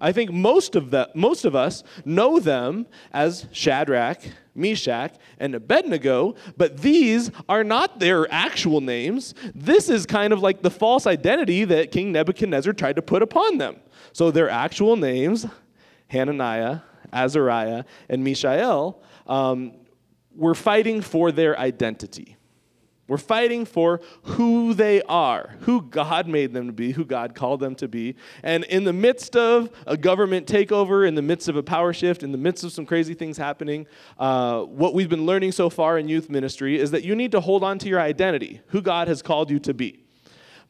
I 0.00 0.12
think 0.12 0.30
most 0.30 0.76
of 0.76 0.90
the, 0.90 1.10
most 1.14 1.44
of 1.44 1.56
us 1.56 1.82
know 2.04 2.38
them 2.38 2.86
as 3.12 3.46
Shadrach, 3.50 4.20
Meshach, 4.54 5.14
and 5.38 5.54
Abednego, 5.54 6.36
but 6.56 6.78
these 6.78 7.30
are 7.48 7.64
not 7.64 7.98
their 7.98 8.32
actual 8.32 8.80
names. 8.80 9.34
This 9.54 9.88
is 9.88 10.06
kind 10.06 10.32
of 10.32 10.40
like 10.40 10.62
the 10.62 10.70
false 10.70 11.06
identity 11.06 11.64
that 11.64 11.90
King 11.90 12.12
Nebuchadnezzar 12.12 12.72
tried 12.74 12.96
to 12.96 13.02
put 13.02 13.22
upon 13.22 13.58
them. 13.58 13.76
So 14.12 14.30
their 14.30 14.48
actual 14.48 14.96
names, 14.96 15.46
Hananiah, 16.08 16.80
Azariah, 17.12 17.84
and 18.08 18.22
Mishael, 18.22 19.02
um, 19.26 19.72
were 20.36 20.54
fighting 20.54 21.00
for 21.00 21.32
their 21.32 21.58
identity. 21.58 22.36
We're 23.08 23.18
fighting 23.18 23.66
for 23.66 24.00
who 24.22 24.74
they 24.74 25.02
are, 25.02 25.56
who 25.60 25.82
God 25.82 26.28
made 26.28 26.52
them 26.54 26.68
to 26.68 26.72
be, 26.72 26.92
who 26.92 27.04
God 27.04 27.34
called 27.34 27.60
them 27.60 27.74
to 27.74 27.88
be. 27.88 28.14
And 28.42 28.64
in 28.64 28.84
the 28.84 28.92
midst 28.92 29.36
of 29.36 29.70
a 29.86 29.96
government 29.96 30.46
takeover, 30.46 31.06
in 31.06 31.14
the 31.14 31.20
midst 31.20 31.48
of 31.48 31.56
a 31.56 31.62
power 31.62 31.92
shift, 31.92 32.22
in 32.22 32.32
the 32.32 32.38
midst 32.38 32.64
of 32.64 32.72
some 32.72 32.86
crazy 32.86 33.12
things 33.12 33.36
happening, 33.36 33.86
uh, 34.18 34.62
what 34.62 34.94
we've 34.94 35.10
been 35.10 35.26
learning 35.26 35.52
so 35.52 35.68
far 35.68 35.98
in 35.98 36.08
youth 36.08 36.30
ministry 36.30 36.78
is 36.78 36.92
that 36.92 37.02
you 37.02 37.14
need 37.14 37.32
to 37.32 37.40
hold 37.40 37.64
on 37.64 37.78
to 37.80 37.88
your 37.88 38.00
identity, 38.00 38.62
who 38.68 38.80
God 38.80 39.08
has 39.08 39.20
called 39.20 39.50
you 39.50 39.58
to 39.58 39.74
be. 39.74 40.04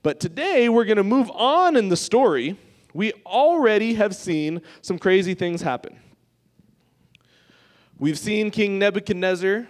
But 0.02 0.18
today, 0.18 0.68
we're 0.68 0.86
going 0.86 0.96
to 0.96 1.04
move 1.04 1.30
on 1.30 1.76
in 1.76 1.90
the 1.90 1.96
story. 1.96 2.58
We 2.92 3.12
already 3.24 3.94
have 3.94 4.16
seen 4.16 4.62
some 4.80 4.98
crazy 4.98 5.34
things 5.34 5.62
happen. 5.62 5.96
We've 8.02 8.18
seen 8.18 8.50
King 8.50 8.80
Nebuchadnezzar 8.80 9.68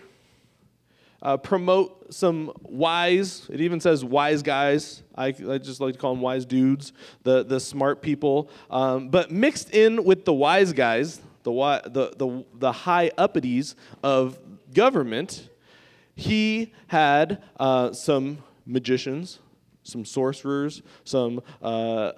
uh, 1.21 1.37
promote 1.37 2.15
some 2.15 2.51
wise, 2.63 3.47
it 3.53 3.61
even 3.61 3.79
says 3.79 4.07
wise 4.07 4.43
guys. 4.43 5.03
I, 5.15 5.27
I, 5.27 5.59
just 5.59 5.83
like 5.83 5.93
to 5.93 6.01
call 6.01 6.15
them 6.15 6.23
wise 6.23 6.47
dudes, 6.47 6.95
the, 7.25 7.45
the 7.45 7.61
smart 7.61 8.01
people. 8.01 8.49
Um, 8.71 9.11
but 9.11 9.31
mixed 9.31 9.75
in 9.75 10.03
with 10.05 10.25
the 10.25 10.33
wise 10.33 10.73
guys, 10.73 11.21
the, 11.43 11.53
the, 11.53 12.15
the, 12.17 12.45
the 12.55 12.73
high 12.73 13.11
uppities 13.19 13.75
of 14.03 14.39
government, 14.73 15.51
he 16.15 16.73
had 16.87 17.43
uh, 17.61 17.93
some 17.93 18.39
magicians, 18.65 19.41
some 19.83 20.07
sorcerers, 20.07 20.81
some, 21.05 21.43
uh, 21.61 22.13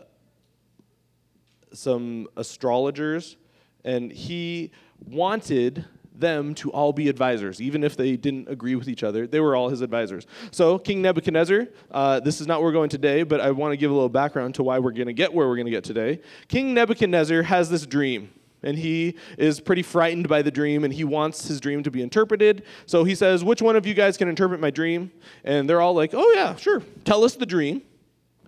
some 1.73 2.28
astrologers, 2.37 3.37
and 3.85 4.12
he 4.12 4.71
wanted 5.04 5.85
them 6.14 6.54
to 6.54 6.71
all 6.71 6.92
be 6.92 7.09
advisors, 7.09 7.61
even 7.61 7.83
if 7.83 7.97
they 7.97 8.16
didn't 8.16 8.49
agree 8.49 8.76
with 8.76 8.88
each 8.88 9.02
other. 9.02 9.26
They 9.26 9.40
were 9.40 9.56
all 9.56 9.68
his 9.68 9.80
advisors. 9.80 10.26
So, 10.52 10.78
King 10.78 11.02
Nebuchadnezzar, 11.02 11.66
uh, 11.90 12.21
this 12.21 12.40
is 12.40 12.47
not 12.47 12.61
where 12.61 12.68
we're 12.68 12.73
going 12.73 12.88
today, 12.88 13.25
but 13.25 13.40
I 13.40 13.50
want 13.50 13.73
to 13.73 13.76
give 13.76 13.90
a 13.90 13.94
little 13.94 14.09
background 14.09 14.54
to 14.56 14.62
why 14.62 14.78
we're 14.78 14.92
going 14.92 15.09
to 15.09 15.12
get 15.12 15.33
where 15.33 15.49
we're 15.49 15.56
going 15.56 15.66
to 15.66 15.73
get 15.73 15.85
today. 15.85 16.21
King 16.49 16.75
Nebuchadnezzar 16.75 17.42
has 17.42 17.68
this 17.68 17.87
dream. 17.87 18.30
And 18.62 18.78
he 18.78 19.18
is 19.37 19.61
pretty 19.61 19.83
frightened 19.83 20.26
by 20.26 20.40
the 20.40 20.50
dream, 20.50 20.85
and 20.85 20.94
he 20.94 21.04
wants 21.04 21.47
his 21.47 21.61
dream 21.61 21.83
to 21.83 21.90
be 21.90 22.00
interpreted. 22.00 22.62
So 22.87 23.04
he 23.04 23.14
says, 23.14 23.44
Which 23.44 23.61
one 23.61 23.76
of 23.76 23.87
you 23.87 23.92
guys 23.92 24.16
can 24.16 24.26
interpret 24.26 24.59
my 24.59 24.71
dream? 24.71 25.12
And 25.44 25.68
they're 25.68 25.83
all 25.83 25.92
like, 25.92 26.14
Oh, 26.14 26.33
yeah, 26.35 26.56
sure. 26.56 26.83
Tell 27.04 27.25
us 27.25 27.35
the 27.35 27.44
dream, 27.44 27.83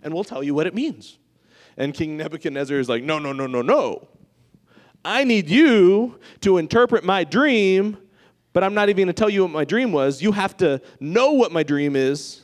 and 0.03 0.15
we'll 0.15 0.25
tell 0.25 0.43
you 0.43 0.55
what 0.55 0.67
it 0.67 0.75
means. 0.75 1.19
And 1.77 1.93
King 1.93 2.17
Nebuchadnezzar 2.17 2.79
is 2.79 2.89
like, 2.89 3.03
No, 3.03 3.19
no, 3.19 3.35
no, 3.35 3.47
no, 3.47 3.61
no. 3.61 4.09
I 5.07 5.23
need 5.23 5.49
you 5.49 6.19
to 6.41 6.59
interpret 6.59 7.05
my 7.05 7.23
dream, 7.23 7.97
but 8.53 8.65
I'm 8.65 8.75
not 8.75 8.89
even 8.89 9.05
going 9.05 9.07
to 9.07 9.13
tell 9.13 9.31
you 9.31 9.43
what 9.43 9.53
my 9.53 9.65
dream 9.65 9.93
was. 9.93 10.21
You 10.21 10.33
have 10.33 10.57
to 10.57 10.83
know 10.99 11.31
what 11.31 11.53
my 11.53 11.63
dream 11.63 11.95
is, 11.95 12.43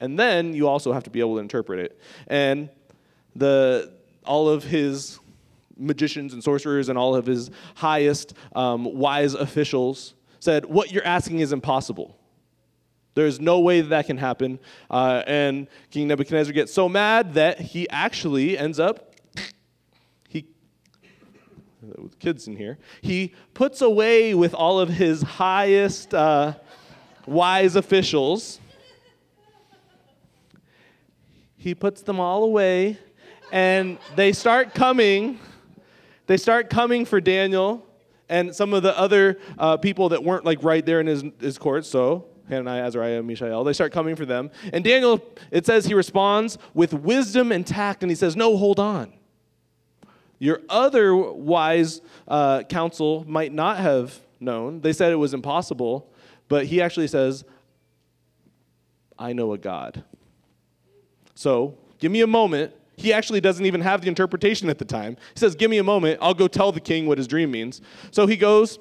and 0.00 0.18
then 0.18 0.54
you 0.54 0.66
also 0.66 0.94
have 0.94 1.04
to 1.04 1.10
be 1.10 1.20
able 1.20 1.34
to 1.34 1.40
interpret 1.40 1.80
it. 1.80 2.00
And 2.28 2.70
the 3.36 3.92
all 4.24 4.48
of 4.48 4.64
his 4.64 5.20
magicians 5.76 6.32
and 6.32 6.42
sorcerers 6.42 6.88
and 6.88 6.96
all 6.96 7.14
of 7.14 7.26
his 7.26 7.50
highest 7.74 8.32
um, 8.54 8.84
wise 8.84 9.34
officials 9.34 10.14
said, 10.40 10.64
What 10.64 10.92
you're 10.92 11.04
asking 11.04 11.40
is 11.40 11.52
impossible. 11.52 12.16
There's 13.14 13.38
no 13.38 13.60
way 13.60 13.82
that, 13.82 13.90
that 13.90 14.06
can 14.06 14.16
happen. 14.16 14.58
Uh, 14.90 15.22
and 15.26 15.68
King 15.90 16.08
Nebuchadnezzar 16.08 16.54
gets 16.54 16.72
so 16.72 16.88
mad 16.88 17.34
that 17.34 17.60
he 17.60 17.86
actually 17.90 18.56
ends 18.56 18.80
up 18.80 19.11
with 21.82 22.18
kids 22.18 22.46
in 22.46 22.56
here, 22.56 22.78
he 23.00 23.34
puts 23.54 23.80
away 23.80 24.34
with 24.34 24.54
all 24.54 24.80
of 24.80 24.88
his 24.88 25.22
highest 25.22 26.14
uh, 26.14 26.54
wise 27.26 27.76
officials. 27.76 28.60
He 31.56 31.74
puts 31.74 32.02
them 32.02 32.20
all 32.20 32.44
away, 32.44 32.98
and 33.50 33.98
they 34.16 34.32
start 34.32 34.74
coming. 34.74 35.38
They 36.26 36.36
start 36.36 36.70
coming 36.70 37.04
for 37.04 37.20
Daniel 37.20 37.86
and 38.28 38.54
some 38.54 38.72
of 38.72 38.82
the 38.82 38.98
other 38.98 39.38
uh, 39.58 39.76
people 39.76 40.08
that 40.10 40.24
weren't 40.24 40.44
like 40.44 40.62
right 40.62 40.84
there 40.84 41.00
in 41.00 41.06
his, 41.06 41.24
his 41.40 41.58
court. 41.58 41.84
So 41.84 42.26
Hananiah, 42.48 42.84
Azariah, 42.84 43.22
Mishael. 43.22 43.64
They 43.64 43.72
start 43.72 43.92
coming 43.92 44.16
for 44.16 44.24
them. 44.24 44.50
And 44.72 44.84
Daniel, 44.84 45.22
it 45.50 45.66
says 45.66 45.84
he 45.84 45.94
responds 45.94 46.58
with 46.74 46.92
wisdom 46.92 47.52
and 47.52 47.66
tact, 47.66 48.02
and 48.02 48.10
he 48.10 48.16
says, 48.16 48.36
No, 48.36 48.56
hold 48.56 48.78
on. 48.78 49.12
Your 50.42 50.60
other 50.68 51.14
wise 51.14 52.00
uh, 52.26 52.64
counsel 52.64 53.24
might 53.28 53.52
not 53.52 53.78
have 53.78 54.18
known. 54.40 54.80
They 54.80 54.92
said 54.92 55.12
it 55.12 55.14
was 55.14 55.34
impossible, 55.34 56.12
but 56.48 56.66
he 56.66 56.82
actually 56.82 57.06
says, 57.06 57.44
I 59.16 59.34
know 59.34 59.52
a 59.52 59.58
God. 59.58 60.02
So 61.36 61.78
give 62.00 62.10
me 62.10 62.22
a 62.22 62.26
moment. 62.26 62.74
He 62.96 63.12
actually 63.12 63.40
doesn't 63.40 63.64
even 63.64 63.82
have 63.82 64.00
the 64.00 64.08
interpretation 64.08 64.68
at 64.68 64.78
the 64.78 64.84
time. 64.84 65.16
He 65.32 65.38
says, 65.38 65.54
Give 65.54 65.70
me 65.70 65.78
a 65.78 65.84
moment. 65.84 66.18
I'll 66.20 66.34
go 66.34 66.48
tell 66.48 66.72
the 66.72 66.80
king 66.80 67.06
what 67.06 67.18
his 67.18 67.28
dream 67.28 67.52
means. 67.52 67.80
So 68.10 68.26
he 68.26 68.36
goes. 68.36 68.80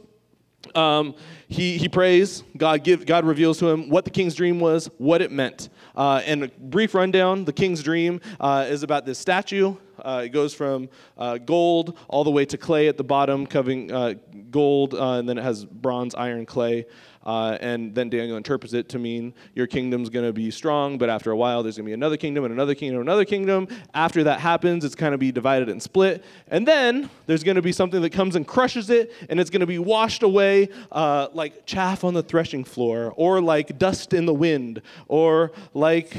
Um, 0.75 1.15
he, 1.47 1.77
he 1.79 1.89
prays. 1.89 2.43
God, 2.55 2.83
give, 2.83 3.05
God 3.07 3.25
reveals 3.25 3.57
to 3.59 3.69
him 3.69 3.89
what 3.89 4.05
the 4.05 4.11
king's 4.11 4.35
dream 4.35 4.59
was, 4.59 4.89
what 4.99 5.21
it 5.21 5.31
meant. 5.31 5.69
Uh, 5.95 6.21
and 6.23 6.43
a 6.43 6.47
brief 6.47 6.93
rundown 6.93 7.45
the 7.45 7.53
king's 7.53 7.81
dream 7.81 8.21
uh, 8.39 8.67
is 8.69 8.83
about 8.83 9.05
this 9.05 9.17
statue 9.17 9.75
uh, 10.01 10.23
it 10.25 10.29
goes 10.29 10.53
from 10.53 10.89
uh, 11.17 11.37
gold 11.37 11.97
all 12.07 12.23
the 12.23 12.31
way 12.31 12.45
to 12.45 12.57
clay 12.57 12.87
at 12.87 12.97
the 12.97 13.03
bottom, 13.03 13.45
covering 13.45 13.91
uh, 13.91 14.15
gold, 14.49 14.93
uh, 14.93 15.13
and 15.13 15.27
then 15.27 15.37
it 15.37 15.43
has 15.43 15.65
bronze, 15.65 16.15
iron, 16.15 16.45
clay. 16.45 16.85
Uh, 17.23 17.57
and 17.61 17.93
then 17.93 18.09
Daniel 18.09 18.35
interprets 18.35 18.73
it 18.73 18.89
to 18.89 18.99
mean 18.99 19.33
your 19.53 19.67
kingdom's 19.67 20.09
going 20.09 20.25
to 20.25 20.33
be 20.33 20.49
strong, 20.49 20.97
but 20.97 21.09
after 21.09 21.31
a 21.31 21.37
while, 21.37 21.61
there's 21.61 21.77
going 21.77 21.85
to 21.85 21.89
be 21.89 21.93
another 21.93 22.17
kingdom 22.17 22.43
and 22.45 22.53
another 22.53 22.73
kingdom 22.73 22.99
and 22.99 23.07
another 23.07 23.25
kingdom. 23.25 23.67
After 23.93 24.23
that 24.23 24.39
happens, 24.39 24.83
it's 24.83 24.95
going 24.95 25.11
to 25.11 25.17
be 25.17 25.31
divided 25.31 25.69
and 25.69 25.81
split. 25.81 26.23
And 26.47 26.67
then 26.67 27.09
there's 27.27 27.43
going 27.43 27.55
to 27.55 27.61
be 27.61 27.71
something 27.71 28.01
that 28.01 28.11
comes 28.11 28.35
and 28.35 28.47
crushes 28.47 28.89
it, 28.89 29.13
and 29.29 29.39
it's 29.39 29.49
going 29.49 29.61
to 29.61 29.67
be 29.67 29.79
washed 29.79 30.23
away 30.23 30.69
uh, 30.91 31.27
like 31.33 31.65
chaff 31.65 32.03
on 32.03 32.13
the 32.15 32.23
threshing 32.23 32.63
floor, 32.63 33.13
or 33.15 33.39
like 33.39 33.77
dust 33.77 34.13
in 34.13 34.25
the 34.25 34.33
wind, 34.33 34.81
or 35.07 35.51
like 35.73 36.17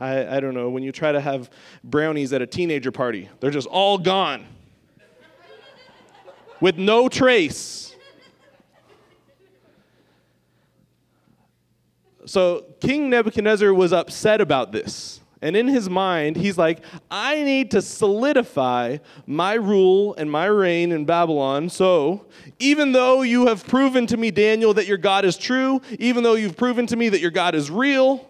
I, 0.00 0.38
I 0.38 0.40
don't 0.40 0.54
know, 0.54 0.70
when 0.70 0.82
you 0.82 0.92
try 0.92 1.12
to 1.12 1.20
have 1.20 1.50
brownies 1.84 2.32
at 2.32 2.40
a 2.40 2.46
teenager 2.46 2.90
party, 2.90 3.28
they're 3.38 3.50
just 3.50 3.68
all 3.68 3.98
gone 3.98 4.46
with 6.60 6.78
no 6.78 7.08
trace. 7.08 7.94
So 12.24 12.64
King 12.80 13.10
Nebuchadnezzar 13.10 13.74
was 13.74 13.92
upset 13.92 14.40
about 14.40 14.72
this. 14.72 15.20
And 15.42 15.56
in 15.56 15.68
his 15.68 15.88
mind, 15.88 16.36
he's 16.36 16.58
like, 16.58 16.84
I 17.10 17.42
need 17.42 17.70
to 17.70 17.80
solidify 17.80 18.98
my 19.26 19.54
rule 19.54 20.14
and 20.16 20.30
my 20.30 20.44
reign 20.46 20.92
in 20.92 21.06
Babylon. 21.06 21.70
So, 21.70 22.26
even 22.58 22.92
though 22.92 23.22
you 23.22 23.46
have 23.46 23.66
proven 23.66 24.06
to 24.08 24.18
me, 24.18 24.30
Daniel, 24.30 24.74
that 24.74 24.86
your 24.86 24.98
God 24.98 25.24
is 25.24 25.38
true, 25.38 25.80
even 25.98 26.22
though 26.24 26.34
you've 26.34 26.58
proven 26.58 26.86
to 26.88 26.96
me 26.96 27.08
that 27.08 27.20
your 27.20 27.30
God 27.30 27.54
is 27.54 27.70
real, 27.70 28.29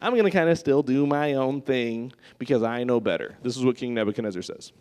I'm 0.00 0.12
going 0.12 0.24
to 0.24 0.30
kind 0.30 0.48
of 0.48 0.58
still 0.58 0.82
do 0.82 1.06
my 1.06 1.34
own 1.34 1.60
thing 1.60 2.12
because 2.38 2.62
I 2.62 2.84
know 2.84 3.00
better. 3.00 3.36
This 3.42 3.56
is 3.56 3.64
what 3.64 3.76
King 3.76 3.94
Nebuchadnezzar 3.94 4.42
says. 4.42 4.72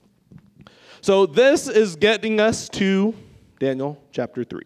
So, 1.01 1.25
this 1.25 1.67
is 1.67 1.95
getting 1.95 2.39
us 2.39 2.69
to 2.69 3.13
Daniel 3.59 4.01
chapter 4.11 4.43
3. 4.43 4.61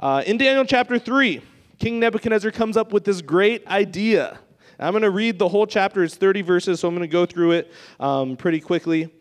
Uh, 0.00 0.22
in 0.26 0.38
Daniel 0.38 0.64
chapter 0.64 0.98
3, 0.98 1.42
King 1.78 2.00
Nebuchadnezzar 2.00 2.50
comes 2.50 2.76
up 2.76 2.92
with 2.92 3.04
this 3.04 3.20
great 3.22 3.66
idea. 3.66 4.38
I'm 4.78 4.92
going 4.92 5.02
to 5.02 5.10
read 5.10 5.38
the 5.38 5.48
whole 5.48 5.66
chapter. 5.66 6.04
It's 6.04 6.14
30 6.14 6.42
verses, 6.42 6.80
so 6.80 6.88
I'm 6.88 6.94
going 6.94 7.08
to 7.08 7.12
go 7.12 7.26
through 7.26 7.52
it 7.52 7.72
um, 7.98 8.36
pretty 8.36 8.60
quickly. 8.60 9.12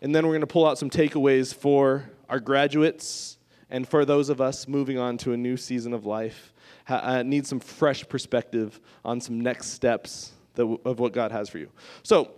And 0.00 0.14
then 0.14 0.26
we're 0.26 0.32
going 0.32 0.42
to 0.42 0.46
pull 0.46 0.66
out 0.66 0.78
some 0.78 0.90
takeaways 0.90 1.52
for 1.52 2.08
our 2.28 2.38
graduates 2.38 3.38
and 3.70 3.86
for 3.86 4.04
those 4.04 4.28
of 4.28 4.40
us 4.40 4.68
moving 4.68 4.98
on 4.98 5.18
to 5.18 5.32
a 5.32 5.36
new 5.36 5.56
season 5.56 5.92
of 5.92 6.06
life 6.06 6.52
ha- 6.88 7.02
uh, 7.04 7.22
need 7.22 7.46
some 7.46 7.60
fresh 7.60 8.08
perspective 8.08 8.80
on 9.04 9.20
some 9.20 9.40
next 9.40 9.68
steps 9.68 10.32
that, 10.54 10.64
of 10.84 10.98
what 10.98 11.12
God 11.12 11.30
has 11.30 11.48
for 11.48 11.58
you. 11.58 11.70
So, 12.02 12.30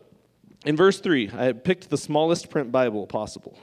in 0.67 0.77
verse 0.77 1.01
3, 1.01 1.31
I 1.33 1.53
picked 1.53 1.89
the 1.89 1.97
smallest 1.97 2.51
print 2.51 2.71
Bible 2.73 3.07
possible. 3.07 3.57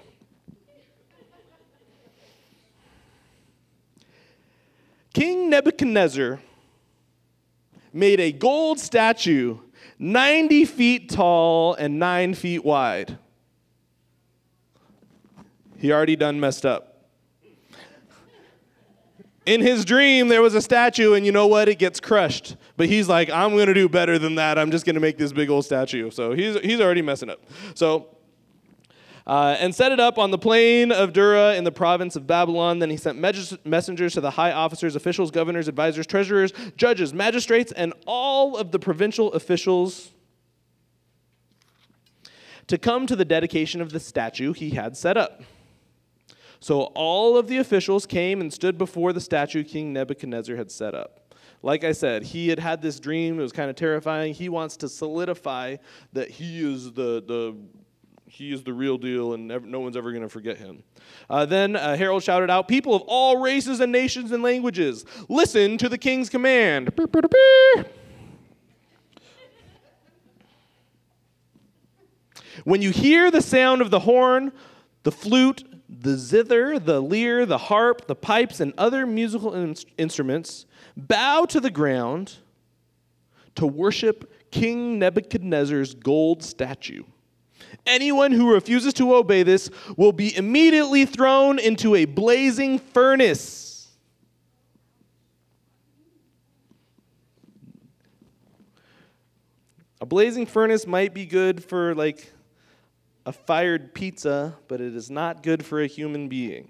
King 5.13 5.49
Nebuchadnezzar 5.49 6.39
made 7.91 8.19
a 8.19 8.31
gold 8.31 8.79
statue 8.79 9.57
90 9.99 10.65
feet 10.65 11.09
tall 11.09 11.73
and 11.73 11.99
9 11.99 12.33
feet 12.35 12.63
wide. 12.63 13.17
He 15.77 15.91
already 15.91 16.15
done 16.15 16.39
messed 16.39 16.65
up. 16.65 16.86
In 19.47 19.61
his 19.61 19.85
dream, 19.85 20.27
there 20.27 20.41
was 20.41 20.53
a 20.55 20.61
statue, 20.61 21.13
and 21.13 21.25
you 21.25 21.31
know 21.31 21.47
what? 21.47 21.69
It 21.69 21.79
gets 21.79 22.01
crushed. 22.01 22.57
But 22.75 22.87
he's 22.87 23.07
like, 23.07 23.29
I'm 23.29 23.51
going 23.51 23.67
to 23.67 23.73
do 23.73 23.87
better 23.87 24.19
than 24.19 24.35
that. 24.35 24.59
I'm 24.59 24.71
just 24.71 24.85
going 24.85 24.95
to 24.95 24.99
make 24.99 25.17
this 25.17 25.31
big 25.31 25.49
old 25.49 25.63
statue. 25.63 26.11
So 26.11 26.33
he's, 26.33 26.59
he's 26.59 26.81
already 26.81 27.01
messing 27.01 27.29
up. 27.29 27.39
So 27.73 28.17
uh, 29.27 29.57
and 29.59 29.75
set 29.75 29.91
it 29.91 29.99
up 29.99 30.17
on 30.17 30.31
the 30.31 30.37
plain 30.37 30.91
of 30.91 31.11
Dura 31.11 31.55
in 31.55 31.65
the 31.65 31.71
province 31.71 32.15
of 32.15 32.25
Babylon. 32.25 32.79
Then 32.79 32.89
he 32.89 32.95
sent 32.95 33.19
messengers 33.19 34.13
to 34.13 34.21
the 34.21 34.31
high 34.31 34.53
officers, 34.53 34.95
officials, 34.95 35.31
governors, 35.31 35.67
advisors, 35.67 36.07
treasurers, 36.07 36.53
judges, 36.77 37.13
magistrates, 37.13 37.73
and 37.73 37.93
all 38.05 38.55
of 38.55 38.71
the 38.71 38.79
provincial 38.79 39.31
officials 39.33 40.11
to 42.67 42.77
come 42.77 43.05
to 43.05 43.15
the 43.15 43.25
dedication 43.25 43.81
of 43.81 43.91
the 43.91 43.99
statue 43.99 44.53
he 44.53 44.71
had 44.71 44.95
set 44.95 45.17
up. 45.17 45.41
So 46.59 46.83
all 46.95 47.37
of 47.37 47.47
the 47.47 47.57
officials 47.57 48.05
came 48.05 48.41
and 48.41 48.51
stood 48.51 48.77
before 48.77 49.13
the 49.13 49.21
statue 49.21 49.63
King 49.63 49.93
Nebuchadnezzar 49.93 50.55
had 50.55 50.71
set 50.71 50.95
up. 50.95 51.35
Like 51.63 51.83
I 51.83 51.91
said, 51.91 52.23
he 52.23 52.49
had 52.49 52.59
had 52.59 52.81
this 52.81 52.99
dream. 52.99 53.39
It 53.39 53.43
was 53.43 53.51
kind 53.51 53.69
of 53.69 53.75
terrifying. 53.75 54.33
He 54.33 54.49
wants 54.49 54.77
to 54.77 54.89
solidify 54.89 55.77
that 56.13 56.29
he 56.29 56.61
is 56.61 56.91
the, 56.93 57.23
the 57.25 57.55
he 58.27 58.53
is 58.53 58.63
the 58.63 58.73
real 58.73 58.97
deal 58.97 59.33
and 59.33 59.47
never, 59.47 59.65
no 59.65 59.79
one's 59.79 59.97
ever 59.97 60.11
going 60.11 60.21
to 60.21 60.29
forget 60.29 60.57
him. 60.57 60.83
Uh, 61.29 61.45
then 61.45 61.75
a 61.75 61.97
herald 61.97 62.23
shouted 62.23 62.49
out, 62.49 62.67
People 62.67 62.93
of 62.93 63.01
all 63.03 63.37
races 63.37 63.79
and 63.79 63.91
nations 63.91 64.31
and 64.31 64.43
languages, 64.43 65.05
listen 65.27 65.77
to 65.77 65.89
the 65.89 65.97
king's 65.97 66.29
command. 66.29 66.91
When 72.63 72.81
you 72.81 72.91
hear 72.91 73.31
the 73.31 73.41
sound 73.41 73.81
of 73.81 73.91
the 73.91 73.99
horn, 73.99 74.51
the 75.03 75.11
flute, 75.11 75.63
the 75.89 76.17
zither, 76.17 76.79
the 76.79 77.01
lyre, 77.01 77.45
the 77.45 77.57
harp, 77.57 78.07
the 78.07 78.15
pipes, 78.15 78.59
and 78.59 78.73
other 78.77 79.05
musical 79.05 79.53
in- 79.53 79.75
instruments, 79.97 80.65
bow 80.95 81.45
to 81.45 81.59
the 81.59 81.71
ground 81.71 82.35
to 83.55 83.65
worship 83.65 84.31
King 84.51 84.99
Nebuchadnezzar's 84.99 85.93
gold 85.93 86.43
statue. 86.43 87.03
Anyone 87.85 88.31
who 88.31 88.53
refuses 88.53 88.93
to 88.95 89.15
obey 89.15 89.43
this 89.43 89.69
will 89.95 90.11
be 90.11 90.35
immediately 90.35 91.05
thrown 91.05 91.57
into 91.57 91.95
a 91.95 92.05
blazing 92.05 92.79
furnace. 92.79 93.67
A 99.99 100.05
blazing 100.05 100.45
furnace 100.45 100.85
might 100.85 101.13
be 101.13 101.25
good 101.25 101.63
for 101.63 101.95
like 101.95 102.31
a 103.27 103.33
fired 103.33 103.93
pizza, 103.93 104.55
but 104.69 104.79
it 104.79 104.95
is 104.95 105.11
not 105.11 105.43
good 105.43 105.63
for 105.65 105.81
a 105.81 105.85
human 105.85 106.29
being. 106.29 106.69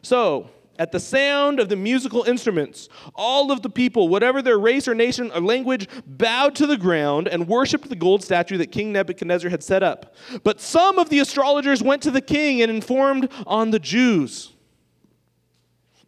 So, 0.00 0.48
at 0.78 0.90
the 0.90 0.98
sound 0.98 1.60
of 1.60 1.68
the 1.68 1.76
musical 1.76 2.22
instruments, 2.22 2.88
all 3.14 3.52
of 3.52 3.60
the 3.60 3.68
people, 3.68 4.08
whatever 4.08 4.40
their 4.40 4.58
race 4.58 4.88
or 4.88 4.94
nation 4.94 5.30
or 5.32 5.42
language, 5.42 5.86
bowed 6.06 6.54
to 6.54 6.66
the 6.66 6.78
ground 6.78 7.28
and 7.28 7.46
worshiped 7.46 7.90
the 7.90 7.94
gold 7.94 8.24
statue 8.24 8.56
that 8.56 8.72
King 8.72 8.90
Nebuchadnezzar 8.90 9.50
had 9.50 9.62
set 9.62 9.82
up. 9.82 10.14
But 10.44 10.62
some 10.62 10.98
of 10.98 11.10
the 11.10 11.18
astrologers 11.18 11.82
went 11.82 12.02
to 12.04 12.10
the 12.10 12.22
king 12.22 12.62
and 12.62 12.70
informed 12.70 13.30
on 13.46 13.72
the 13.72 13.78
Jews. 13.78 14.54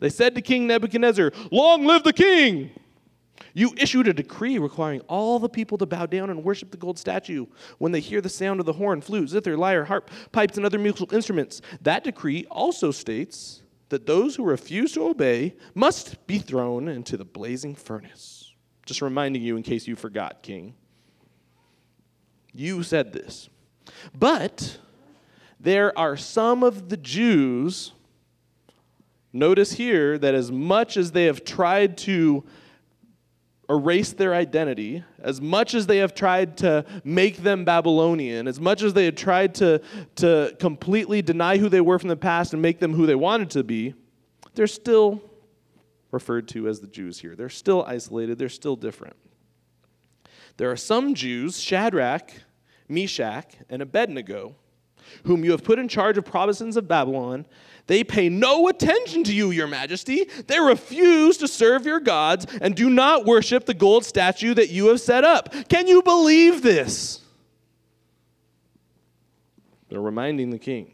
They 0.01 0.09
said 0.09 0.35
to 0.37 0.41
King 0.41 0.67
Nebuchadnezzar, 0.67 1.31
Long 1.51 1.85
live 1.85 2.05
the 2.05 2.15
king! 2.15 2.71
You 3.55 3.75
issued 3.77 4.09
a 4.09 4.13
decree 4.13 4.59
requiring 4.59 5.01
all 5.03 5.39
the 5.39 5.49
people 5.49 5.79
to 5.79 5.87
bow 5.87 6.07
down 6.07 6.31
and 6.31 6.45
worship 6.45 6.71
the 6.71 6.77
gold 6.77 6.99
statue 6.99 7.47
when 7.79 7.93
they 7.93 8.01
hear 8.01 8.21
the 8.21 8.29
sound 8.29 8.61
of 8.61 8.67
the 8.67 8.73
horn, 8.75 9.01
flute, 9.01 9.29
zither, 9.31 9.57
lyre, 9.57 9.85
harp, 9.85 10.11
pipes, 10.33 10.57
and 10.57 10.65
other 10.65 10.79
musical 10.79 11.13
instruments. 11.15 11.61
That 11.81 12.05
decree 12.05 12.47
also 12.51 12.91
states 12.91 13.63
that 13.89 14.07
those 14.07 14.37
who 14.37 14.45
refuse 14.45 14.93
to 14.93 15.07
obey 15.07 15.55
must 15.75 16.27
be 16.27 16.39
thrown 16.39 16.89
into 16.89 17.17
the 17.17 17.25
blazing 17.25 17.75
furnace. 17.75 18.55
Just 18.87 19.03
reminding 19.03 19.43
you 19.43 19.57
in 19.57 19.63
case 19.63 19.87
you 19.87 19.97
forgot, 19.97 20.43
King. 20.43 20.75
You 22.55 22.83
said 22.83 23.13
this. 23.13 23.49
But 24.19 24.79
there 25.61 25.97
are 25.99 26.17
some 26.17 26.63
of 26.63 26.89
the 26.89 26.97
Jews, 26.97 27.93
notice 29.33 29.73
here 29.73 30.19
that 30.19 30.35
as 30.35 30.51
much 30.51 30.97
as 30.97 31.13
they 31.13 31.25
have 31.27 31.45
tried 31.45 31.97
to 31.99 32.45
erase 33.69 34.13
their 34.13 34.35
identity, 34.35 35.05
as 35.21 35.41
much 35.41 35.75
as 35.75 35.87
they 35.87 35.99
have 35.99 36.15
tried 36.15 36.57
to 36.59 36.85
make 37.05 37.39
them 37.39 37.65
Babylonian, 37.65 38.49
as 38.49 38.61
much 38.61 38.83
as 38.83 38.93
they 38.93 39.05
had 39.05 39.17
tried 39.17 39.55
to, 39.57 39.81
to 40.17 40.55
completely 40.59 41.23
deny 41.23 41.59
who 41.59 41.69
they 41.69 41.81
were 41.81 41.99
from 41.99 42.09
the 42.09 42.17
past 42.17 42.53
and 42.53 42.61
make 42.61 42.81
them 42.81 42.93
who 42.93 43.07
they 43.07 43.15
wanted 43.15 43.51
to 43.51 43.65
be, 43.65 43.95
they're 44.55 44.67
still 44.67 45.23
referred 46.11 46.49
to 46.49 46.69
as 46.69 46.81
the 46.81 46.87
Jews 46.87 47.21
here. 47.21 47.35
They're 47.35 47.49
still 47.49 47.85
isolated, 47.85 48.39
they're 48.39 48.49
still 48.49 48.77
different. 48.77 49.17
There 50.57 50.71
are 50.71 50.77
some 50.77 51.15
Jews, 51.15 51.61
Shadrach, 51.61 52.31
Meshach, 52.89 53.55
and 53.71 53.81
Abednego, 53.81 54.55
whom 55.25 55.45
you 55.45 55.51
have 55.53 55.65
put 55.65 55.79
in 55.79 55.89
charge 55.89 56.19
of 56.19 56.25
provinces 56.25 56.77
of 56.77 56.89
Babylon 56.89 57.47
they 57.87 58.05
pay 58.05 58.29
no 58.29 58.69
attention 58.69 59.25
to 59.25 59.35
you, 59.35 59.51
your 59.51 59.67
majesty. 59.67 60.25
They 60.47 60.61
refuse 60.61 61.37
to 61.39 61.49
serve 61.49 61.85
your 61.85 62.01
gods 62.01 62.47
and 62.61 62.75
do 62.75 62.89
not 62.89 63.25
worship 63.25 63.67
the 63.67 63.75
gold 63.75 64.05
statue 64.05 64.55
that 64.55 64.71
you 64.71 64.89
have 64.89 65.01
set 65.01 65.25
up. 65.25 65.53
Can 65.69 65.87
you 65.87 66.03
believe 66.03 66.63
this? 66.63 67.21
They're 69.89 70.01
reminding 70.01 70.51
the 70.51 70.59
king. 70.59 70.93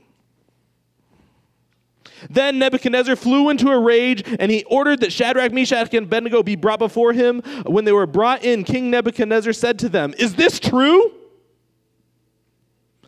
Then 2.28 2.58
Nebuchadnezzar 2.58 3.14
flew 3.14 3.48
into 3.48 3.70
a 3.70 3.78
rage, 3.78 4.24
and 4.40 4.50
he 4.50 4.64
ordered 4.64 5.00
that 5.00 5.12
Shadrach, 5.12 5.52
Meshach, 5.52 5.94
and 5.94 6.06
Abednego 6.06 6.42
be 6.42 6.56
brought 6.56 6.80
before 6.80 7.12
him. 7.12 7.42
When 7.64 7.84
they 7.84 7.92
were 7.92 8.08
brought 8.08 8.42
in, 8.42 8.64
King 8.64 8.90
Nebuchadnezzar 8.90 9.52
said 9.52 9.78
to 9.80 9.88
them, 9.88 10.14
Is 10.18 10.34
this 10.34 10.58
true? 10.58 11.12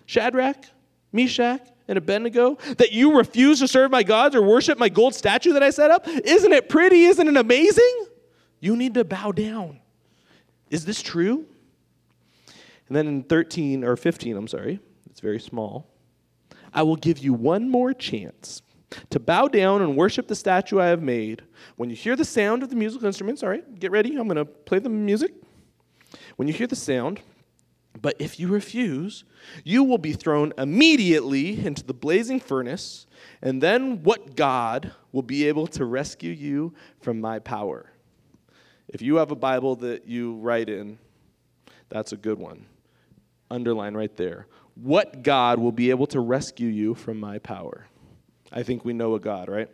Shadrach, 0.06 0.64
Meshach, 1.12 1.60
and 1.90 1.98
Abednego 1.98 2.56
that 2.78 2.92
you 2.92 3.16
refuse 3.16 3.58
to 3.58 3.68
serve 3.68 3.90
my 3.90 4.04
gods 4.04 4.36
or 4.36 4.42
worship 4.42 4.78
my 4.78 4.88
gold 4.88 5.14
statue 5.14 5.52
that 5.54 5.62
I 5.62 5.70
set 5.70 5.90
up? 5.90 6.06
Isn't 6.06 6.52
it 6.52 6.68
pretty? 6.68 7.02
Isn't 7.02 7.26
it 7.26 7.36
amazing? 7.36 8.06
You 8.60 8.76
need 8.76 8.94
to 8.94 9.04
bow 9.04 9.32
down. 9.32 9.80
Is 10.70 10.84
this 10.84 11.02
true? 11.02 11.46
And 12.86 12.96
then 12.96 13.06
in 13.06 13.22
13 13.24 13.84
or 13.84 13.96
15, 13.96 14.36
I'm 14.36 14.48
sorry, 14.48 14.78
it's 15.10 15.20
very 15.20 15.40
small. 15.40 15.88
I 16.72 16.82
will 16.82 16.96
give 16.96 17.18
you 17.18 17.34
one 17.34 17.68
more 17.68 17.92
chance 17.92 18.62
to 19.10 19.18
bow 19.18 19.48
down 19.48 19.82
and 19.82 19.96
worship 19.96 20.28
the 20.28 20.34
statue 20.34 20.78
I 20.78 20.86
have 20.86 21.02
made. 21.02 21.42
When 21.76 21.90
you 21.90 21.96
hear 21.96 22.14
the 22.16 22.24
sound 22.24 22.62
of 22.62 22.70
the 22.70 22.76
musical 22.76 23.06
instruments, 23.06 23.42
all 23.42 23.48
right, 23.48 23.78
get 23.78 23.90
ready. 23.90 24.16
I'm 24.16 24.28
going 24.28 24.36
to 24.36 24.44
play 24.44 24.78
the 24.78 24.88
music. 24.88 25.32
When 26.36 26.48
you 26.48 26.54
hear 26.54 26.66
the 26.66 26.76
sound, 26.76 27.20
but 28.00 28.16
if 28.18 28.38
you 28.38 28.48
refuse, 28.48 29.24
you 29.64 29.82
will 29.84 29.98
be 29.98 30.12
thrown 30.12 30.52
immediately 30.56 31.64
into 31.64 31.82
the 31.84 31.94
blazing 31.94 32.40
furnace, 32.40 33.06
and 33.42 33.62
then 33.62 34.02
what 34.02 34.36
God 34.36 34.92
will 35.12 35.22
be 35.22 35.48
able 35.48 35.66
to 35.68 35.84
rescue 35.84 36.30
you 36.30 36.74
from 37.00 37.20
my 37.20 37.38
power? 37.38 37.90
If 38.88 39.02
you 39.02 39.16
have 39.16 39.30
a 39.30 39.36
Bible 39.36 39.76
that 39.76 40.06
you 40.06 40.36
write 40.36 40.68
in, 40.68 40.98
that's 41.88 42.12
a 42.12 42.16
good 42.16 42.38
one. 42.38 42.66
Underline 43.50 43.94
right 43.94 44.16
there. 44.16 44.46
What 44.74 45.22
God 45.22 45.58
will 45.58 45.72
be 45.72 45.90
able 45.90 46.06
to 46.08 46.20
rescue 46.20 46.68
you 46.68 46.94
from 46.94 47.18
my 47.18 47.38
power? 47.38 47.86
I 48.52 48.62
think 48.62 48.84
we 48.84 48.92
know 48.92 49.14
a 49.14 49.20
God, 49.20 49.48
right? 49.48 49.68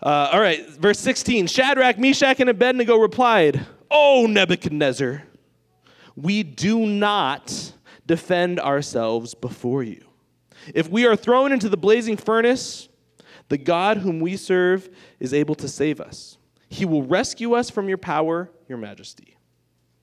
Uh, 0.00 0.30
all 0.32 0.40
right, 0.40 0.68
verse 0.70 1.00
16 1.00 1.46
Shadrach, 1.46 1.98
Meshach, 1.98 2.40
and 2.40 2.50
Abednego 2.50 2.96
replied, 2.96 3.66
Oh, 3.90 4.26
Nebuchadnezzar 4.28 5.24
we 6.20 6.42
do 6.42 6.84
not 6.84 7.72
defend 8.04 8.58
ourselves 8.58 9.34
before 9.34 9.84
you. 9.84 10.04
If 10.74 10.90
we 10.90 11.06
are 11.06 11.14
thrown 11.14 11.52
into 11.52 11.68
the 11.68 11.76
blazing 11.76 12.16
furnace, 12.16 12.88
the 13.48 13.56
God 13.56 13.98
whom 13.98 14.18
we 14.18 14.36
serve 14.36 14.90
is 15.20 15.32
able 15.32 15.54
to 15.54 15.68
save 15.68 16.00
us. 16.00 16.36
He 16.68 16.84
will 16.84 17.04
rescue 17.04 17.54
us 17.54 17.70
from 17.70 17.88
your 17.88 17.98
power, 17.98 18.50
your 18.68 18.78
majesty. 18.78 19.36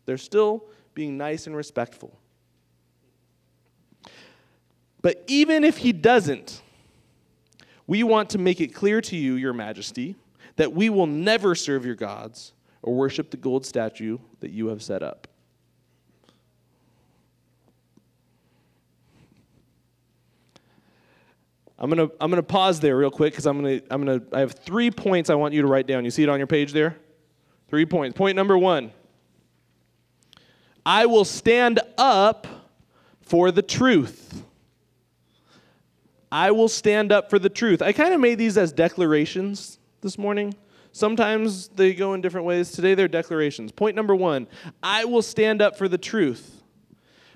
They're 0.05 0.17
still 0.17 0.65
being 0.93 1.17
nice 1.17 1.47
and 1.47 1.55
respectful. 1.55 2.17
But 5.01 5.21
even 5.27 5.65
if 5.65 5.77
he 5.77 5.91
doesn't, 5.91 6.61
we 7.87 8.03
want 8.03 8.29
to 8.31 8.37
make 8.37 8.61
it 8.61 8.73
clear 8.73 9.01
to 9.01 9.17
you, 9.17 9.33
your 9.33 9.53
majesty, 9.53 10.15
that 10.55 10.71
we 10.71 10.89
will 10.89 11.07
never 11.07 11.55
serve 11.55 11.85
your 11.85 11.95
gods 11.95 12.53
or 12.81 12.95
worship 12.95 13.31
the 13.31 13.37
gold 13.37 13.65
statue 13.65 14.17
that 14.39 14.51
you 14.51 14.67
have 14.67 14.81
set 14.81 15.03
up. 15.03 15.27
I'm 21.77 21.89
gonna 21.89 22.09
I'm 22.21 22.29
gonna 22.29 22.43
pause 22.43 22.79
there 22.79 22.95
real 22.95 23.11
quick 23.11 23.33
because 23.33 23.45
I'm 23.45 23.61
gonna 23.61 23.81
I'm 23.91 24.05
gonna 24.05 24.21
I 24.31 24.39
have 24.39 24.53
three 24.53 24.89
points 24.91 25.29
I 25.29 25.35
want 25.35 25.53
you 25.53 25.61
to 25.61 25.67
write 25.67 25.87
down. 25.87 26.05
You 26.05 26.11
see 26.11 26.23
it 26.23 26.29
on 26.29 26.39
your 26.39 26.47
page 26.47 26.71
there? 26.71 26.97
Three 27.67 27.85
points. 27.85 28.17
Point 28.17 28.35
number 28.35 28.57
one. 28.57 28.91
I 30.85 31.07
will 31.07 31.25
stand 31.25 31.79
up 31.97 32.47
for 33.21 33.51
the 33.51 33.61
truth. 33.61 34.43
I 36.31 36.51
will 36.51 36.67
stand 36.69 37.11
up 37.11 37.29
for 37.29 37.39
the 37.39 37.49
truth. 37.49 37.81
I 37.81 37.91
kind 37.91 38.13
of 38.13 38.19
made 38.19 38.37
these 38.37 38.57
as 38.57 38.71
declarations 38.71 39.79
this 40.01 40.17
morning. 40.17 40.53
Sometimes 40.91 41.67
they 41.69 41.93
go 41.93 42.13
in 42.13 42.21
different 42.21 42.45
ways. 42.45 42.71
Today 42.71 42.93
they're 42.95 43.07
declarations. 43.07 43.71
Point 43.71 43.95
number 43.95 44.15
one 44.15 44.47
I 44.81 45.03
will 45.03 45.21
stand 45.21 45.61
up 45.61 45.77
for 45.77 45.89
the 45.89 45.97
truth. 45.97 46.54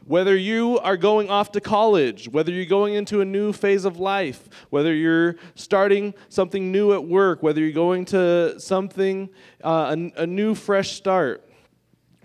Whether 0.10 0.36
you 0.36 0.80
are 0.80 0.98
going 0.98 1.30
off 1.30 1.52
to 1.52 1.62
college, 1.62 2.30
whether 2.30 2.52
you're 2.52 2.66
going 2.66 2.96
into 2.96 3.22
a 3.22 3.26
new 3.26 3.54
phase 3.54 3.86
of 3.86 4.00
life, 4.00 4.50
whether 4.72 4.92
you're 4.92 5.36
starting 5.54 6.16
something 6.30 6.72
new 6.72 6.94
at 6.94 7.04
work, 7.04 7.44
whether 7.44 7.62
you're 7.62 7.72
going 7.72 8.06
to 8.06 8.60
something, 8.60 9.30
uh, 9.64 9.96
a, 9.96 10.24
a 10.24 10.26
new 10.26 10.56
fresh 10.56 10.94
start, 10.94 11.48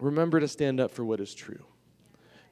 remember 0.01 0.41
to 0.41 0.49
stand 0.49 0.81
up 0.81 0.93
for 0.93 1.05
what 1.05 1.21
is 1.21 1.35
true. 1.35 1.63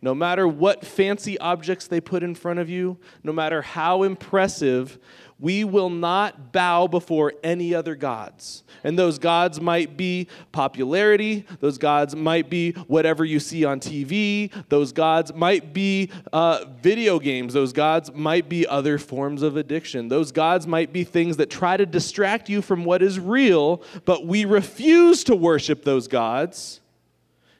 No 0.04 0.16
matter 0.16 0.48
what 0.48 0.84
fancy 0.84 1.38
objects 1.38 1.86
they 1.86 2.00
put 2.00 2.24
in 2.24 2.34
front 2.34 2.58
of 2.58 2.68
you, 2.68 2.98
no 3.22 3.32
matter 3.32 3.62
how 3.62 4.02
impressive, 4.02 4.98
we 5.38 5.62
will 5.62 5.90
not 5.90 6.52
bow 6.52 6.88
before 6.88 7.34
any 7.44 7.72
other 7.72 7.94
gods. 7.94 8.64
And 8.82 8.98
those 8.98 9.20
gods 9.20 9.60
might 9.60 9.96
be 9.96 10.26
popularity, 10.50 11.46
those 11.60 11.78
gods 11.78 12.16
might 12.16 12.50
be 12.50 12.72
whatever 12.72 13.24
you 13.24 13.38
see 13.38 13.64
on 13.64 13.78
TV, 13.78 14.52
those 14.68 14.92
gods 14.92 15.32
might 15.32 15.72
be 15.72 16.10
uh, 16.32 16.64
video 16.80 17.20
games, 17.20 17.54
those 17.54 17.72
gods 17.72 18.12
might 18.12 18.48
be 18.48 18.66
other 18.66 18.98
forms 18.98 19.42
of 19.42 19.56
addiction, 19.56 20.08
those 20.08 20.32
gods 20.32 20.66
might 20.66 20.92
be 20.92 21.04
things 21.04 21.36
that 21.36 21.48
try 21.48 21.76
to 21.76 21.86
distract 21.86 22.48
you 22.48 22.60
from 22.60 22.84
what 22.84 23.02
is 23.02 23.20
real, 23.20 23.84
but 24.04 24.26
we 24.26 24.44
refuse 24.44 25.22
to 25.24 25.36
worship 25.36 25.84
those 25.84 26.08
gods, 26.08 26.80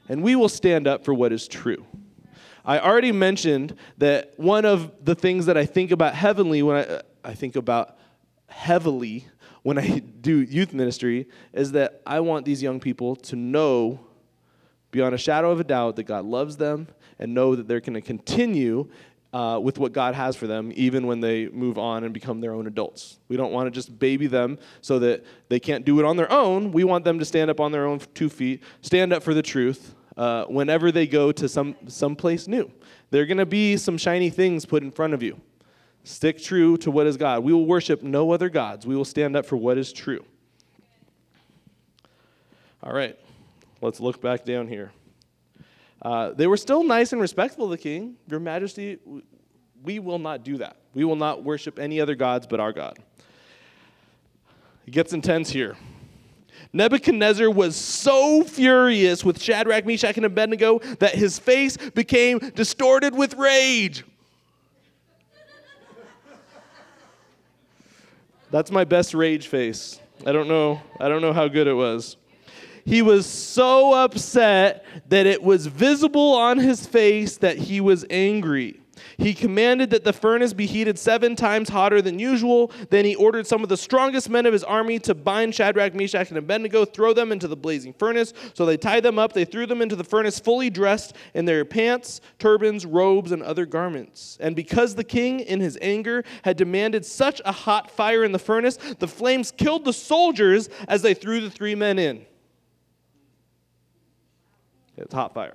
and 0.09 0.25
we 0.25 0.35
will 0.35 0.49
stand 0.49 0.89
up 0.89 1.05
for 1.05 1.15
what 1.15 1.33
is 1.33 1.47
true. 1.47 1.85
I 2.65 2.79
already 2.79 3.13
mentioned 3.13 3.77
that 3.99 4.33
one 4.37 4.65
of 4.65 4.93
the 5.05 5.15
things 5.15 5.47
that 5.47 5.57
I 5.57 5.67
think 5.67 5.91
about 5.91 6.15
heavenly 6.15 6.63
when 6.63 6.77
I, 6.77 7.03
I 7.25 7.35
think 7.35 7.57
about 7.57 7.97
heavily 8.49 9.27
when 9.63 9.79
I 9.79 9.99
do 10.21 10.41
youth 10.41 10.73
ministry 10.73 11.29
is 11.53 11.73
that 11.73 12.03
I 12.07 12.21
want 12.21 12.45
these 12.45 12.63
young 12.63 12.81
people 12.81 13.17
to 13.17 13.37
know 13.37 14.01
beyond 14.91 15.15
a 15.15 15.19
shadow 15.19 15.51
of 15.51 15.59
a 15.59 15.65
doubt 15.65 15.97
that 15.97 16.05
God 16.05 16.25
loves 16.25 16.57
them 16.57 16.89
and 17.19 17.35
know 17.35 17.57
that 17.57 17.67
they're 17.67 17.81
going 17.81 17.95
to 17.95 18.01
continue 18.01 18.89
uh, 19.33 19.59
with 19.63 19.79
what 19.79 19.93
God 19.93 20.15
has 20.15 20.37
for 20.37 20.47
them, 20.47 20.73
even 20.75 21.07
when 21.07 21.21
they 21.21 21.49
move 21.49 21.79
on 21.79 22.05
and 22.05 22.13
become 22.13 22.41
their 22.43 22.53
own 22.53 22.67
adults. 22.67 23.19
We 23.29 23.37
don't 23.39 23.53
want 23.53 23.67
to 23.67 23.71
just 23.71 23.99
baby 23.99 24.27
them 24.27 24.59
so 24.83 24.99
that 24.99 25.25
they 25.49 25.59
can't 25.59 25.87
do 25.87 25.99
it 25.99 26.05
on 26.05 26.19
their 26.19 26.31
own. 26.31 26.71
We 26.71 26.85
want 26.85 27.05
them 27.05 27.19
to 27.19 27.25
stand 27.25 27.51
up 27.51 27.59
on 27.59 27.73
their 27.73 27.87
own 27.87 28.01
two 28.13 28.29
feet, 28.29 28.63
stand 28.83 29.13
up 29.13 29.23
for 29.23 29.33
the 29.33 29.43
truth, 29.43 29.95
uh, 30.17 30.45
whenever 30.45 30.93
they 30.93 31.07
go 31.07 31.33
to 31.33 31.49
some 31.49 31.77
someplace 31.87 32.47
new. 32.47 32.71
There 33.11 33.23
are 33.23 33.27
going 33.27 33.39
to 33.39 33.47
be 33.47 33.77
some 33.77 33.99
shiny 33.99 34.31
things 34.31 34.67
put 34.67 34.83
in 34.83 34.91
front 34.91 35.15
of 35.15 35.23
you. 35.23 35.41
Stick 36.05 36.43
true 36.43 36.77
to 36.79 36.91
what 36.91 37.07
is 37.07 37.17
God. 37.17 37.45
We 37.45 37.53
will 37.53 37.67
worship 37.67 38.03
no 38.03 38.33
other 38.33 38.49
gods. 38.49 38.87
We 38.87 38.97
will 38.97 39.05
stand 39.05 39.37
up 39.37 39.47
for 39.47 39.57
what 39.57 39.79
is 39.79 39.93
true. 39.93 40.25
All 42.83 42.93
right, 42.93 43.17
let's 43.81 44.01
look 44.01 44.21
back 44.21 44.45
down 44.45 44.67
here. 44.67 44.93
Uh, 46.01 46.31
they 46.33 46.49
were 46.49 46.57
still 46.57 46.83
nice 46.83 47.13
and 47.13 47.21
respectful 47.21 47.67
of 47.67 47.71
the 47.71 47.79
king. 47.79 48.17
Your 48.27 48.41
Majesty, 48.41 48.99
we 49.85 50.01
will 50.01 50.19
not 50.19 50.43
do 50.43 50.59
that. 50.59 50.77
We 50.93 51.05
will 51.05 51.17
not 51.17 51.45
worship 51.45 51.79
any 51.79 52.01
other 52.01 52.17
gods 52.17 52.47
but 52.47 52.59
our 52.59 52.73
God. 52.73 52.99
It 54.85 54.91
gets 54.91 55.13
intense 55.13 55.51
here. 55.51 55.77
Nebuchadnezzar 56.73 57.51
was 57.51 57.77
so 57.77 58.45
furious 58.45 59.25
with 59.25 59.41
Shadrach, 59.41 59.85
Meshach, 59.85 60.17
and 60.17 60.25
Abednego 60.25 60.79
that 61.01 61.15
his 61.15 61.39
face 61.39 61.77
became 61.77 62.39
distorted 62.39 63.15
with 63.15 63.35
rage. 63.35 64.05
That's 68.51 68.71
my 68.71 68.85
best 68.85 69.15
rage 69.15 69.49
face. 69.49 70.01
I 70.27 70.33
don't 70.33 70.49
know. 70.49 70.81
I 71.01 71.09
don't 71.09 71.23
know 71.23 71.33
how 71.33 71.49
good 71.49 71.67
it 71.67 71.75
was. 71.75 72.17
He 72.85 73.01
was 73.01 73.27
so 73.27 73.95
upset 73.95 74.85
that 75.09 75.27
it 75.27 75.43
was 75.43 75.67
visible 75.67 76.35
on 76.35 76.59
his 76.59 76.87
face 76.87 77.39
that 77.39 77.57
he 77.57 77.81
was 77.81 78.05
angry. 78.11 78.82
He 79.17 79.35
commanded 79.35 79.91
that 79.91 80.05
the 80.05 80.13
furnace 80.13 80.53
be 80.53 80.67
heated 80.67 80.99
seven 80.99 81.35
times 81.35 81.69
hotter 81.69 82.03
than 82.03 82.19
usual. 82.19 82.71
Then 82.91 83.05
he 83.05 83.15
ordered 83.15 83.47
some 83.47 83.63
of 83.63 83.69
the 83.69 83.77
strongest 83.77 84.29
men 84.29 84.47
of 84.47 84.53
his 84.53 84.65
army 84.65 84.99
to 85.01 85.15
bind 85.15 85.55
Shadrach, 85.55 85.95
Meshach, 85.95 86.29
and 86.29 86.39
Abednego, 86.39 86.85
throw 86.85 87.13
them 87.13 87.33
into 87.33 87.49
the 87.49 87.57
blazing 87.57 87.93
furnace. 87.95 88.33
So 88.55 88.67
they 88.67 88.77
tied 88.77 89.03
them 89.03 89.19
up. 89.19 89.33
They 89.33 89.45
threw 89.45 89.67
them 89.67 89.81
into 89.81 89.97
the 89.97 90.05
furnace 90.05 90.39
fully 90.39 90.71
dressed 90.71 91.17
in 91.35 91.45
their 91.45 91.65
pants, 91.65 92.21
turbans, 92.39 92.85
robes, 92.85 93.33
and 93.33 93.43
other 93.43 93.67
garments. 93.67 94.37
And 94.41 94.55
because 94.55 94.95
the 94.95 95.05
king, 95.05 95.41
in 95.41 95.61
his 95.61 95.79
anger, 95.81 96.25
had 96.43 96.57
demanded 96.57 97.07
such 97.07 97.41
a 97.45 97.53
hot 97.53 97.91
fire 97.91 98.25
in 98.25 98.33
the 98.33 98.39
furnace, 98.39 98.77
the 98.99 99.09
flames 99.09 99.51
killed 99.51 99.85
the 99.85 99.93
soldiers 99.93 100.69
as 100.89 101.03
they 101.03 101.15
threw 101.15 101.41
the 101.41 101.51
three 101.51 101.75
men 101.75 101.99
in. 101.99 102.27
It's 104.97 105.15
hot 105.15 105.33
fire. 105.33 105.55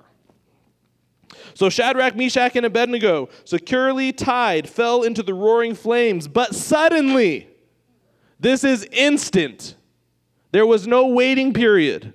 So 1.54 1.68
Shadrach, 1.68 2.16
Meshach, 2.16 2.56
and 2.56 2.66
Abednego, 2.66 3.28
securely 3.44 4.12
tied, 4.12 4.68
fell 4.68 5.02
into 5.02 5.22
the 5.22 5.34
roaring 5.34 5.74
flames. 5.74 6.28
But 6.28 6.54
suddenly, 6.54 7.48
this 8.40 8.64
is 8.64 8.84
instant. 8.92 9.76
There 10.52 10.66
was 10.66 10.86
no 10.86 11.08
waiting 11.08 11.52
period. 11.52 12.14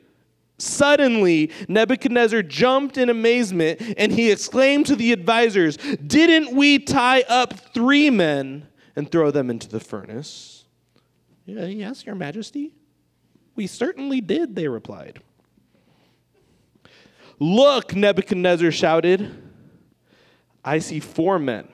Suddenly, 0.58 1.52
Nebuchadnezzar 1.68 2.44
jumped 2.44 2.98
in 2.98 3.10
amazement 3.10 3.82
and 3.98 4.12
he 4.12 4.32
exclaimed 4.32 4.86
to 4.86 4.96
the 4.96 5.12
advisors, 5.12 5.78
Didn't 5.78 6.56
we 6.56 6.80
tie 6.80 7.24
up 7.28 7.54
three 7.74 8.10
men 8.10 8.68
and 8.96 9.12
throw 9.12 9.32
them 9.32 9.50
into 9.50 9.68
the 9.68 9.80
furnace? 9.80 10.66
Yes, 11.46 12.06
Your 12.06 12.16
Majesty. 12.16 12.74
We 13.56 13.68
certainly 13.68 14.22
did, 14.22 14.56
they 14.56 14.68
replied. 14.68 15.22
Look, 17.40 17.96
Nebuchadnezzar 17.96 18.72
shouted. 18.72 19.42
I 20.64 20.80
see 20.80 21.00
four 21.00 21.40
men, 21.40 21.68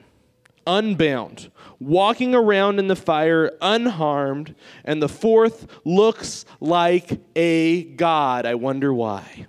unbound, 0.66 1.50
walking 1.78 2.34
around 2.34 2.78
in 2.78 2.88
the 2.88 2.96
fire 2.96 3.52
unharmed, 3.62 4.54
and 4.84 5.00
the 5.00 5.08
fourth 5.08 5.66
looks 5.84 6.44
like 6.58 7.20
a 7.36 7.84
god. 7.84 8.46
I 8.46 8.54
wonder 8.56 8.92
why. 8.92 9.46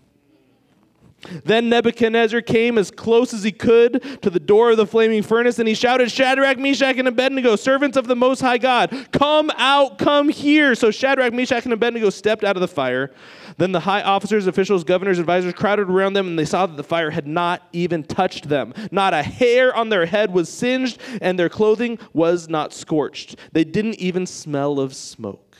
Then 1.44 1.70
Nebuchadnezzar 1.70 2.42
came 2.42 2.78
as 2.78 2.90
close 2.90 3.34
as 3.34 3.44
he 3.44 3.52
could 3.52 4.22
to 4.24 4.30
the 4.30 4.40
door 4.40 4.72
of 4.72 4.78
the 4.78 4.88
flaming 4.88 5.22
furnace, 5.22 5.60
and 5.60 5.68
he 5.68 5.76
shouted, 5.76 6.12
Shadrach, 6.12 6.58
Meshach, 6.58 6.98
and 6.98 7.08
Abednego, 7.08 7.56
servants 7.56 7.96
of 7.96 8.08
the 8.08 8.16
Most 8.16 8.42
High 8.42 8.58
God, 8.58 9.08
come 9.12 9.52
out, 9.58 10.00
come 10.00 10.30
here. 10.30 10.74
So 10.74 10.90
Shadrach, 10.90 11.34
Meshach, 11.34 11.66
and 11.66 11.74
Abednego 11.74 12.10
stepped 12.10 12.44
out 12.44 12.58
of 12.58 12.62
the 12.62 12.68
fire. 12.68 13.12
Then 13.58 13.72
the 13.72 13.82
high 13.82 14.02
officers, 14.02 14.48
officials, 14.48 14.84
governors, 14.84 15.20
advisors 15.20 15.54
crowded 15.54 15.90
around 15.90 16.14
them, 16.14 16.28
and 16.28 16.40
they 16.40 16.46
saw 16.46 16.66
that 16.66 16.78
the 16.78 16.84
fire 16.84 17.12
had 17.12 17.28
not 17.28 17.68
even 17.72 18.04
touched 18.04 18.50
them. 18.50 18.74
Not 18.92 19.14
a 19.14 19.22
hair 19.22 19.76
on 19.76 19.90
their 19.90 20.08
head 20.08 20.34
was 20.34 20.50
singed, 20.50 21.00
and 21.22 21.38
their 21.38 21.50
clothing 21.50 22.00
was 22.14 22.50
not 22.50 22.74
scorched. 22.74 23.36
They 23.52 23.64
didn't 23.64 23.96
even 23.96 24.26
smell 24.26 24.80
of 24.80 24.96
smoke. 24.96 25.58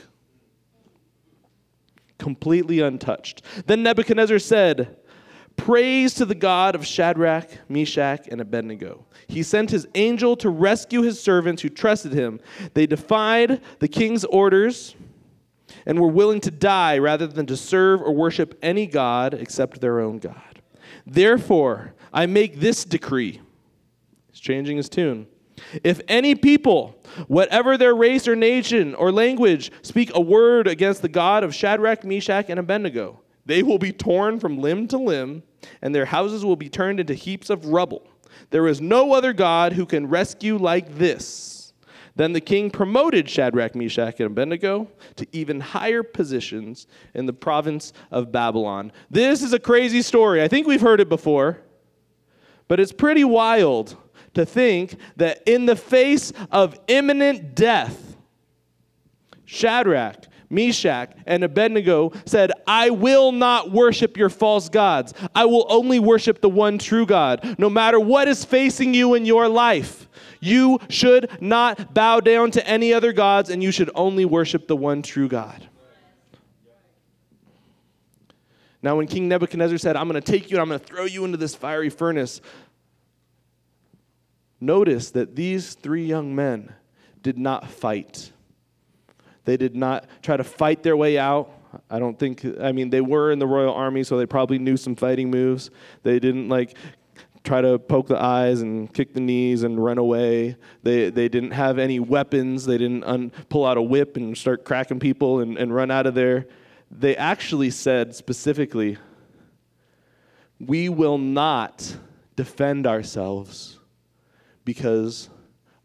Completely 2.18 2.80
untouched. 2.80 3.42
Then 3.66 3.82
Nebuchadnezzar 3.82 4.38
said, 4.38 4.96
Praise 5.56 6.14
to 6.14 6.24
the 6.24 6.34
God 6.34 6.74
of 6.74 6.86
Shadrach, 6.86 7.48
Meshach, 7.68 8.26
and 8.28 8.40
Abednego. 8.40 9.04
He 9.28 9.42
sent 9.42 9.70
his 9.70 9.86
angel 9.94 10.36
to 10.36 10.50
rescue 10.50 11.02
his 11.02 11.20
servants 11.20 11.62
who 11.62 11.68
trusted 11.68 12.12
him. 12.12 12.40
They 12.74 12.86
defied 12.86 13.60
the 13.78 13.88
king's 13.88 14.24
orders 14.24 14.94
and 15.86 15.98
were 15.98 16.08
willing 16.08 16.40
to 16.42 16.50
die 16.50 16.98
rather 16.98 17.26
than 17.26 17.46
to 17.46 17.56
serve 17.56 18.02
or 18.02 18.12
worship 18.12 18.58
any 18.62 18.86
God 18.86 19.34
except 19.34 19.80
their 19.80 20.00
own 20.00 20.18
God. 20.18 20.62
Therefore, 21.06 21.94
I 22.12 22.26
make 22.26 22.60
this 22.60 22.84
decree. 22.84 23.40
He's 24.30 24.40
changing 24.40 24.76
his 24.76 24.88
tune. 24.88 25.26
If 25.84 26.00
any 26.08 26.34
people, 26.34 26.96
whatever 27.28 27.76
their 27.76 27.94
race 27.94 28.26
or 28.26 28.36
nation 28.36 28.94
or 28.94 29.12
language, 29.12 29.70
speak 29.82 30.10
a 30.14 30.20
word 30.20 30.66
against 30.66 31.02
the 31.02 31.08
God 31.08 31.44
of 31.44 31.54
Shadrach, 31.54 32.04
Meshach, 32.04 32.46
and 32.48 32.58
Abednego, 32.58 33.20
they 33.44 33.62
will 33.62 33.78
be 33.78 33.92
torn 33.92 34.38
from 34.38 34.58
limb 34.58 34.88
to 34.88 34.98
limb, 34.98 35.42
and 35.80 35.94
their 35.94 36.06
houses 36.06 36.44
will 36.44 36.56
be 36.56 36.68
turned 36.68 37.00
into 37.00 37.14
heaps 37.14 37.50
of 37.50 37.66
rubble. 37.66 38.06
There 38.50 38.66
is 38.66 38.80
no 38.80 39.12
other 39.12 39.32
God 39.32 39.72
who 39.72 39.86
can 39.86 40.08
rescue 40.08 40.56
like 40.56 40.96
this. 40.96 41.72
Then 42.14 42.32
the 42.32 42.40
king 42.40 42.70
promoted 42.70 43.28
Shadrach, 43.28 43.74
Meshach, 43.74 44.20
and 44.20 44.26
Abednego 44.26 44.88
to 45.16 45.26
even 45.32 45.60
higher 45.60 46.02
positions 46.02 46.86
in 47.14 47.26
the 47.26 47.32
province 47.32 47.92
of 48.10 48.30
Babylon. 48.30 48.92
This 49.10 49.42
is 49.42 49.52
a 49.52 49.58
crazy 49.58 50.02
story. 50.02 50.42
I 50.42 50.48
think 50.48 50.66
we've 50.66 50.80
heard 50.80 51.00
it 51.00 51.08
before, 51.08 51.58
but 52.68 52.80
it's 52.80 52.92
pretty 52.92 53.24
wild 53.24 53.96
to 54.34 54.44
think 54.44 54.96
that 55.16 55.42
in 55.46 55.66
the 55.66 55.76
face 55.76 56.32
of 56.50 56.78
imminent 56.86 57.54
death, 57.54 58.16
Shadrach, 59.46 60.26
Meshach, 60.52 61.10
and 61.26 61.42
Abednego 61.42 62.12
said, 62.26 62.52
I 62.66 62.90
will 62.90 63.32
not 63.32 63.72
worship 63.72 64.16
your 64.16 64.28
false 64.28 64.68
gods. 64.68 65.14
I 65.34 65.46
will 65.46 65.66
only 65.68 65.98
worship 65.98 66.40
the 66.40 66.48
one 66.50 66.78
true 66.78 67.06
God. 67.06 67.56
No 67.58 67.70
matter 67.70 67.98
what 67.98 68.28
is 68.28 68.44
facing 68.44 68.94
you 68.94 69.14
in 69.14 69.24
your 69.24 69.48
life, 69.48 70.08
you 70.40 70.78
should 70.88 71.30
not 71.40 71.94
bow 71.94 72.20
down 72.20 72.50
to 72.52 72.66
any 72.68 72.92
other 72.92 73.12
gods, 73.12 73.48
and 73.48 73.62
you 73.62 73.72
should 73.72 73.90
only 73.94 74.24
worship 74.24 74.68
the 74.68 74.76
one 74.76 75.02
true 75.02 75.28
God. 75.28 75.68
Now, 78.82 78.96
when 78.96 79.06
King 79.06 79.28
Nebuchadnezzar 79.28 79.78
said, 79.78 79.96
I'm 79.96 80.08
going 80.08 80.20
to 80.20 80.32
take 80.32 80.50
you 80.50 80.56
and 80.56 80.62
I'm 80.62 80.68
going 80.68 80.80
to 80.80 80.86
throw 80.86 81.04
you 81.04 81.24
into 81.24 81.36
this 81.36 81.54
fiery 81.54 81.88
furnace, 81.88 82.40
notice 84.60 85.12
that 85.12 85.36
these 85.36 85.74
three 85.74 86.04
young 86.04 86.34
men 86.34 86.74
did 87.22 87.38
not 87.38 87.70
fight. 87.70 88.32
They 89.44 89.56
did 89.56 89.74
not 89.74 90.06
try 90.22 90.36
to 90.36 90.44
fight 90.44 90.82
their 90.82 90.96
way 90.96 91.18
out. 91.18 91.50
I 91.90 91.98
don't 91.98 92.18
think, 92.18 92.44
I 92.60 92.72
mean, 92.72 92.90
they 92.90 93.00
were 93.00 93.32
in 93.32 93.38
the 93.38 93.46
royal 93.46 93.74
army, 93.74 94.04
so 94.04 94.18
they 94.18 94.26
probably 94.26 94.58
knew 94.58 94.76
some 94.76 94.94
fighting 94.94 95.30
moves. 95.30 95.70
They 96.02 96.18
didn't 96.18 96.48
like 96.48 96.76
try 97.44 97.60
to 97.60 97.78
poke 97.78 98.06
the 98.06 98.20
eyes 98.20 98.62
and 98.62 98.92
kick 98.92 99.14
the 99.14 99.20
knees 99.20 99.62
and 99.62 99.82
run 99.82 99.98
away. 99.98 100.56
They, 100.82 101.10
they 101.10 101.28
didn't 101.28 101.52
have 101.52 101.78
any 101.78 101.98
weapons. 101.98 102.66
They 102.66 102.78
didn't 102.78 103.04
un- 103.04 103.32
pull 103.48 103.66
out 103.66 103.76
a 103.76 103.82
whip 103.82 104.16
and 104.16 104.36
start 104.36 104.64
cracking 104.64 105.00
people 105.00 105.40
and, 105.40 105.56
and 105.56 105.74
run 105.74 105.90
out 105.90 106.06
of 106.06 106.14
there. 106.14 106.46
They 106.90 107.16
actually 107.16 107.70
said 107.70 108.14
specifically, 108.14 108.98
We 110.60 110.88
will 110.88 111.18
not 111.18 111.96
defend 112.36 112.86
ourselves 112.86 113.78
because 114.64 115.28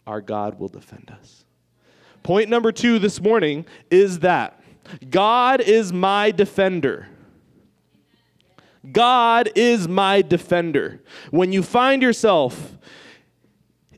our 0.06 0.22
God 0.22 0.60
will 0.60 0.70
defend 0.70 1.12
us. 1.12 1.46
Point 2.24 2.50
number 2.50 2.72
two 2.72 3.00
this 3.00 3.22
morning 3.22 3.66
is 3.90 4.20
that 4.20 4.62
God 5.10 5.62
is 5.62 5.94
my 5.94 6.32
defender. 6.32 7.08
God 8.92 9.50
is 9.56 9.88
my 9.88 10.22
defender. 10.22 11.02
When 11.32 11.52
you 11.52 11.64
find 11.64 12.02
yourself 12.02 12.78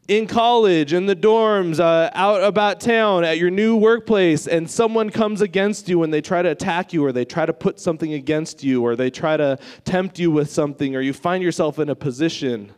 in 0.08 0.26
college, 0.26 0.92
in 0.94 1.06
the 1.06 1.16
dorms, 1.16 1.80
uh, 1.80 2.10
out 2.16 2.44
about 2.44 2.80
town, 2.80 3.24
at 3.24 3.38
your 3.38 3.52
new 3.52 3.76
workplace, 3.76 4.48
and 4.48 4.70
someone 4.70 5.12
comes 5.12 5.42
against 5.42 5.88
you 5.88 6.02
and 6.02 6.12
they 6.12 6.22
try 6.22 6.42
to 6.42 6.50
attack 6.50 6.92
you, 6.94 7.06
or 7.06 7.12
they 7.12 7.26
try 7.26 7.46
to 7.46 7.54
put 7.54 7.80
something 7.80 8.14
against 8.14 8.64
you, 8.64 8.82
or 8.82 8.96
they 8.96 9.12
try 9.12 9.38
to 9.38 9.60
tempt 9.86 10.18
you 10.18 10.32
with 10.32 10.50
something, 10.50 10.96
or 10.96 11.02
you 11.02 11.14
find 11.14 11.44
yourself 11.44 11.78
in 11.78 11.90
a 11.90 11.96
position 11.96 12.72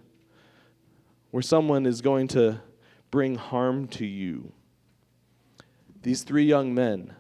where 1.32 1.42
someone 1.42 1.86
is 1.86 2.02
going 2.02 2.28
to 2.28 2.60
bring 3.12 3.36
harm 3.36 3.88
to 3.88 4.06
you. 4.06 4.52
These 6.02 6.24
three 6.24 6.46
young 6.46 6.74
men 6.74 7.14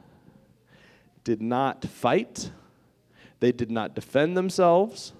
did 1.23 1.41
not 1.41 1.85
fight, 1.85 2.51
they 3.39 3.51
did 3.51 3.71
not 3.71 3.95
defend 3.95 4.35
themselves. 4.35 5.13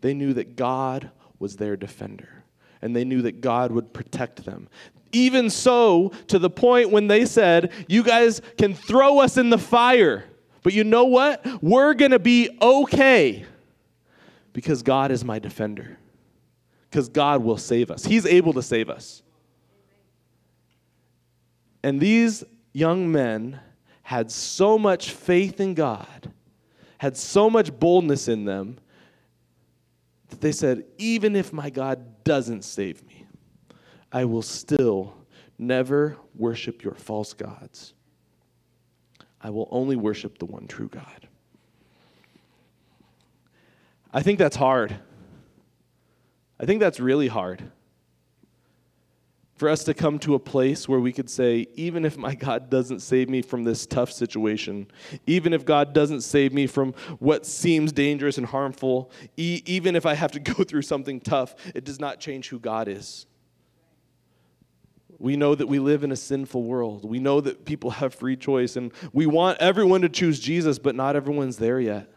They 0.00 0.14
knew 0.14 0.32
that 0.34 0.54
God 0.54 1.10
was 1.38 1.56
their 1.56 1.76
defender, 1.76 2.44
and 2.80 2.94
they 2.94 3.04
knew 3.04 3.22
that 3.22 3.40
God 3.40 3.72
would 3.72 3.92
protect 3.92 4.44
them. 4.44 4.68
Even 5.10 5.50
so, 5.50 6.12
to 6.28 6.38
the 6.38 6.50
point 6.50 6.90
when 6.90 7.06
they 7.06 7.24
said, 7.24 7.72
You 7.88 8.02
guys 8.02 8.42
can 8.58 8.74
throw 8.74 9.18
us 9.18 9.36
in 9.36 9.50
the 9.50 9.58
fire, 9.58 10.24
but 10.62 10.74
you 10.74 10.84
know 10.84 11.04
what? 11.04 11.44
We're 11.62 11.94
going 11.94 12.10
to 12.10 12.18
be 12.18 12.50
okay 12.60 13.46
because 14.52 14.82
God 14.82 15.10
is 15.10 15.24
my 15.24 15.38
defender 15.38 15.98
because 16.90 17.08
God 17.08 17.42
will 17.42 17.56
save 17.56 17.90
us. 17.90 18.04
He's 18.04 18.26
able 18.26 18.52
to 18.54 18.62
save 18.62 18.88
us. 18.88 19.22
And 21.82 22.00
these 22.00 22.44
young 22.72 23.10
men 23.10 23.60
had 24.02 24.30
so 24.30 24.78
much 24.78 25.10
faith 25.10 25.60
in 25.60 25.74
God, 25.74 26.32
had 26.98 27.16
so 27.16 27.48
much 27.48 27.78
boldness 27.78 28.28
in 28.28 28.44
them, 28.44 28.78
that 30.28 30.40
they 30.40 30.52
said, 30.52 30.84
Even 30.98 31.36
if 31.36 31.52
my 31.52 31.70
God 31.70 32.24
doesn't 32.24 32.62
save 32.62 33.06
me, 33.06 33.26
I 34.12 34.24
will 34.24 34.42
still 34.42 35.14
never 35.58 36.16
worship 36.34 36.82
your 36.82 36.94
false 36.94 37.32
gods. 37.34 37.94
I 39.40 39.50
will 39.50 39.68
only 39.70 39.96
worship 39.96 40.38
the 40.38 40.46
one 40.46 40.66
true 40.66 40.88
God. 40.88 41.28
I 44.12 44.22
think 44.22 44.38
that's 44.38 44.56
hard. 44.56 44.96
I 46.58 46.66
think 46.66 46.80
that's 46.80 46.98
really 46.98 47.28
hard. 47.28 47.70
For 49.58 49.68
us 49.68 49.82
to 49.84 49.94
come 49.94 50.20
to 50.20 50.36
a 50.36 50.38
place 50.38 50.88
where 50.88 51.00
we 51.00 51.12
could 51.12 51.28
say, 51.28 51.66
even 51.74 52.04
if 52.04 52.16
my 52.16 52.36
God 52.36 52.70
doesn't 52.70 53.00
save 53.00 53.28
me 53.28 53.42
from 53.42 53.64
this 53.64 53.86
tough 53.86 54.12
situation, 54.12 54.86
even 55.26 55.52
if 55.52 55.64
God 55.64 55.92
doesn't 55.92 56.20
save 56.20 56.52
me 56.52 56.68
from 56.68 56.94
what 57.18 57.44
seems 57.44 57.90
dangerous 57.90 58.38
and 58.38 58.46
harmful, 58.46 59.10
e- 59.36 59.62
even 59.66 59.96
if 59.96 60.06
I 60.06 60.14
have 60.14 60.30
to 60.32 60.38
go 60.54 60.62
through 60.62 60.82
something 60.82 61.20
tough, 61.20 61.56
it 61.74 61.82
does 61.82 61.98
not 61.98 62.20
change 62.20 62.48
who 62.48 62.60
God 62.60 62.86
is. 62.86 63.26
We 65.18 65.34
know 65.34 65.56
that 65.56 65.66
we 65.66 65.80
live 65.80 66.04
in 66.04 66.12
a 66.12 66.16
sinful 66.16 66.62
world. 66.62 67.04
We 67.04 67.18
know 67.18 67.40
that 67.40 67.64
people 67.64 67.90
have 67.90 68.14
free 68.14 68.36
choice, 68.36 68.76
and 68.76 68.92
we 69.12 69.26
want 69.26 69.58
everyone 69.58 70.02
to 70.02 70.08
choose 70.08 70.38
Jesus, 70.38 70.78
but 70.78 70.94
not 70.94 71.16
everyone's 71.16 71.56
there 71.56 71.80
yet. 71.80 72.08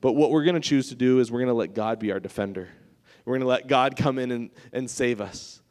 But 0.00 0.14
what 0.14 0.30
we're 0.30 0.44
going 0.44 0.54
to 0.54 0.66
choose 0.66 0.88
to 0.88 0.94
do 0.94 1.20
is 1.20 1.30
we're 1.30 1.40
going 1.40 1.48
to 1.48 1.54
let 1.54 1.74
God 1.74 1.98
be 1.98 2.12
our 2.12 2.20
defender. 2.20 2.70
We're 3.24 3.32
going 3.32 3.40
to 3.40 3.46
let 3.46 3.66
God 3.66 3.96
come 3.96 4.18
in 4.18 4.30
and, 4.30 4.50
and 4.72 4.90
save 4.90 5.20
us. 5.20 5.62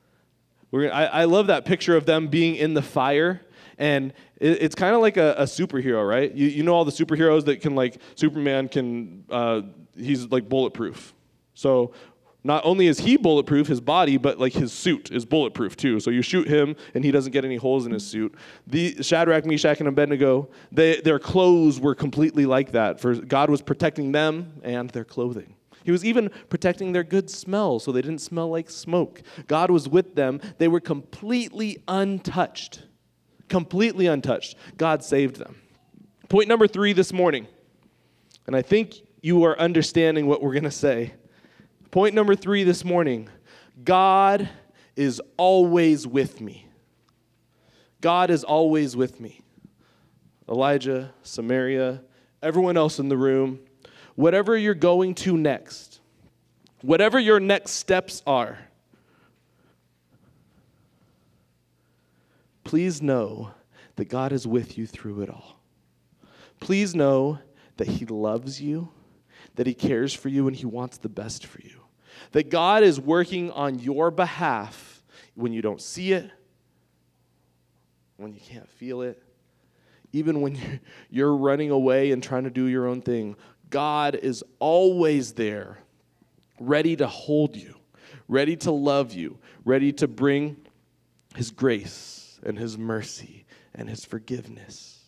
We're 0.71 0.91
I, 0.91 1.05
I 1.05 1.23
love 1.25 1.47
that 1.47 1.65
picture 1.65 1.95
of 1.95 2.05
them 2.05 2.27
being 2.27 2.55
in 2.55 2.73
the 2.73 2.81
fire. 2.81 3.41
And 3.77 4.13
it, 4.39 4.63
it's 4.63 4.75
kind 4.75 4.95
of 4.95 5.01
like 5.01 5.17
a, 5.17 5.35
a, 5.37 5.43
superhero, 5.43 6.07
right? 6.07 6.33
You, 6.33 6.47
you 6.47 6.63
know 6.63 6.73
all 6.73 6.85
the 6.85 6.91
superheroes 6.91 7.45
that 7.45 7.61
can, 7.61 7.75
like, 7.75 7.97
Superman 8.15 8.69
can, 8.69 9.23
uh, 9.29 9.61
he's 9.95 10.27
like 10.27 10.49
bulletproof. 10.49 11.13
So 11.53 11.93
not 12.43 12.65
only 12.65 12.87
is 12.87 12.99
he 12.99 13.17
bulletproof, 13.17 13.67
his 13.67 13.79
body, 13.79 14.17
but 14.17 14.39
like 14.39 14.53
his 14.53 14.73
suit 14.73 15.11
is 15.11 15.25
bulletproof 15.25 15.77
too. 15.77 15.99
So 15.99 16.11
you 16.11 16.21
shoot 16.21 16.47
him, 16.47 16.75
and 16.93 17.03
he 17.03 17.11
doesn't 17.11 17.31
get 17.31 17.45
any 17.45 17.55
holes 17.55 17.85
in 17.85 17.91
his 17.91 18.05
suit. 18.05 18.35
The 18.67 19.01
Shadrach, 19.01 19.45
Meshach, 19.45 19.79
and 19.79 19.87
Abednego, 19.87 20.49
they, 20.71 20.99
their 21.01 21.19
clothes 21.19 21.79
were 21.79 21.95
completely 21.95 22.45
like 22.45 22.73
that. 22.73 22.99
For 22.99 23.15
God 23.15 23.49
was 23.49 23.61
protecting 23.61 24.11
them 24.11 24.53
and 24.63 24.89
their 24.89 25.05
clothing. 25.05 25.55
He 25.83 25.91
was 25.91 26.05
even 26.05 26.29
protecting 26.49 26.91
their 26.93 27.03
good 27.03 27.29
smell, 27.29 27.79
so 27.79 27.91
they 27.91 28.01
didn't 28.01 28.21
smell 28.21 28.49
like 28.49 28.69
smoke. 28.69 29.21
God 29.47 29.69
was 29.69 29.89
with 29.89 30.15
them. 30.15 30.39
They 30.57 30.67
were 30.67 30.79
completely 30.79 31.83
untouched. 31.87 32.83
Completely 33.49 34.07
untouched. 34.07 34.55
God 34.77 35.03
saved 35.03 35.37
them. 35.37 35.57
Point 36.29 36.47
number 36.47 36.67
three 36.67 36.93
this 36.93 37.13
morning, 37.13 37.47
and 38.47 38.55
I 38.55 38.61
think 38.61 38.95
you 39.21 39.43
are 39.43 39.59
understanding 39.59 40.27
what 40.27 40.41
we're 40.41 40.53
going 40.53 40.63
to 40.63 40.71
say 40.71 41.13
Point 41.93 42.15
number 42.15 42.33
three 42.33 42.63
this 42.63 42.83
morning 42.83 43.29
God 43.83 44.49
is 44.95 45.21
always 45.37 46.07
with 46.07 46.41
me. 46.41 46.67
God 48.01 48.31
is 48.31 48.43
always 48.43 48.95
with 48.95 49.19
me. 49.19 49.41
Elijah, 50.49 51.13
Samaria, 51.21 52.01
everyone 52.41 52.77
else 52.77 52.97
in 52.97 53.09
the 53.09 53.17
room, 53.17 53.59
whatever 54.15 54.57
you're 54.57 54.73
going 54.73 55.15
to 55.15 55.37
next, 55.37 55.99
whatever 56.81 57.19
your 57.19 57.39
next 57.39 57.71
steps 57.71 58.21
are, 58.25 58.57
please 62.63 63.01
know 63.01 63.51
that 63.95 64.05
God 64.05 64.31
is 64.31 64.47
with 64.47 64.77
you 64.77 64.87
through 64.87 65.21
it 65.21 65.29
all. 65.29 65.59
Please 66.59 66.95
know 66.95 67.39
that 67.77 67.87
He 67.87 68.05
loves 68.05 68.61
you, 68.61 68.89
that 69.55 69.67
He 69.67 69.73
cares 69.73 70.13
for 70.13 70.29
you, 70.29 70.47
and 70.47 70.55
He 70.55 70.65
wants 70.65 70.97
the 70.97 71.09
best 71.09 71.45
for 71.45 71.61
you. 71.61 71.81
That 72.31 72.49
God 72.49 72.83
is 72.83 72.99
working 72.99 73.51
on 73.51 73.79
your 73.79 74.11
behalf 74.11 75.03
when 75.35 75.51
you 75.51 75.61
don't 75.61 75.81
see 75.81 76.13
it, 76.13 76.29
when 78.17 78.33
you 78.33 78.39
can't 78.39 78.69
feel 78.69 79.01
it, 79.01 79.21
even 80.11 80.41
when 80.41 80.79
you're 81.09 81.35
running 81.35 81.71
away 81.71 82.11
and 82.11 82.23
trying 82.23 82.43
to 82.43 82.49
do 82.49 82.65
your 82.65 82.87
own 82.87 83.01
thing. 83.01 83.35
God 83.73 84.13
is 84.13 84.43
always 84.59 85.33
there, 85.33 85.79
ready 86.59 86.95
to 86.95 87.07
hold 87.07 87.55
you, 87.55 87.73
ready 88.27 88.55
to 88.57 88.71
love 88.71 89.13
you, 89.13 89.39
ready 89.65 89.91
to 89.93 90.07
bring 90.07 90.57
His 91.35 91.49
grace 91.49 92.39
and 92.43 92.55
His 92.55 92.77
mercy 92.77 93.47
and 93.73 93.89
His 93.89 94.05
forgiveness. 94.05 94.99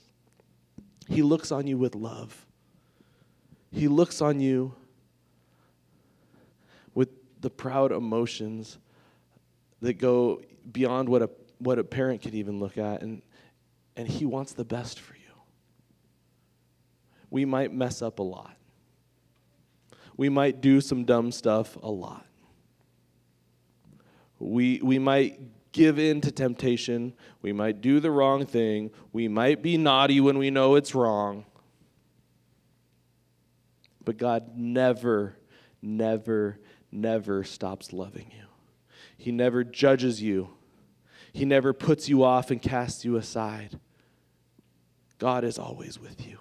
He 1.08 1.22
looks 1.22 1.52
on 1.52 1.68
you 1.68 1.78
with 1.78 1.94
love. 1.94 2.44
He 3.72 3.88
looks 3.88 4.20
on 4.20 4.40
you 4.40 4.74
with 6.96 7.10
the 7.42 7.52
proud 7.52 7.92
emotions 7.92 8.80
that 9.84 10.00
go 10.00 10.42
beyond 10.72 11.08
what 11.08 11.22
a, 11.22 11.30
what 11.60 11.78
a 11.78 11.84
parent 11.84 12.24
could 12.24 12.34
even 12.34 12.60
look 12.60 12.80
at. 12.80 13.04
And, 13.04 13.22
and 13.96 14.08
He 14.08 14.26
wants 14.26 14.54
the 14.54 14.66
best 14.66 15.00
for 15.00 15.14
you. 15.14 15.22
We 17.30 17.46
might 17.46 17.72
mess 17.72 18.02
up 18.02 18.18
a 18.18 18.24
lot, 18.24 18.55
we 20.18 20.30
might 20.30 20.62
do 20.62 20.82
some 20.82 21.06
dumb 21.06 21.32
stuff 21.32 21.76
a 21.82 21.90
lot. 21.90 22.26
We, 24.40 24.80
we 24.84 25.00
might 25.00 25.40
give 25.72 26.00
in 26.00 26.22
to 26.22 26.32
temptation. 26.32 27.14
We 27.42 27.52
might 27.52 27.82
do 27.82 28.00
the 28.00 28.12
wrong 28.12 28.46
thing. 28.46 28.92
We 29.12 29.28
might 29.28 29.62
be 29.62 29.78
naughty 29.78 30.22
when 30.22 30.38
we 30.38 30.50
know 30.50 30.76
it's 30.76 30.96
wrong. 30.96 31.46
But 34.04 34.18
God 34.18 34.52
never, 34.56 35.36
never, 35.82 36.60
never 36.92 37.44
stops 37.44 37.92
loving 37.92 38.32
you. 38.32 38.46
He 39.18 39.32
never 39.32 39.64
judges 39.64 40.22
you. 40.22 40.50
He 41.34 41.44
never 41.44 41.74
puts 41.74 42.08
you 42.08 42.24
off 42.24 42.52
and 42.52 42.62
casts 42.62 43.04
you 43.04 43.18
aside. 43.18 43.80
God 45.18 45.44
is 45.44 45.60
always 45.60 46.00
with 46.00 46.26
you. 46.26 46.40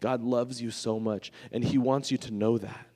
God 0.00 0.22
loves 0.22 0.60
you 0.62 0.70
so 0.70 0.98
much, 0.98 1.30
and 1.52 1.62
He 1.62 1.78
wants 1.78 2.10
you 2.10 2.18
to 2.18 2.32
know 2.32 2.58
that. 2.58 2.87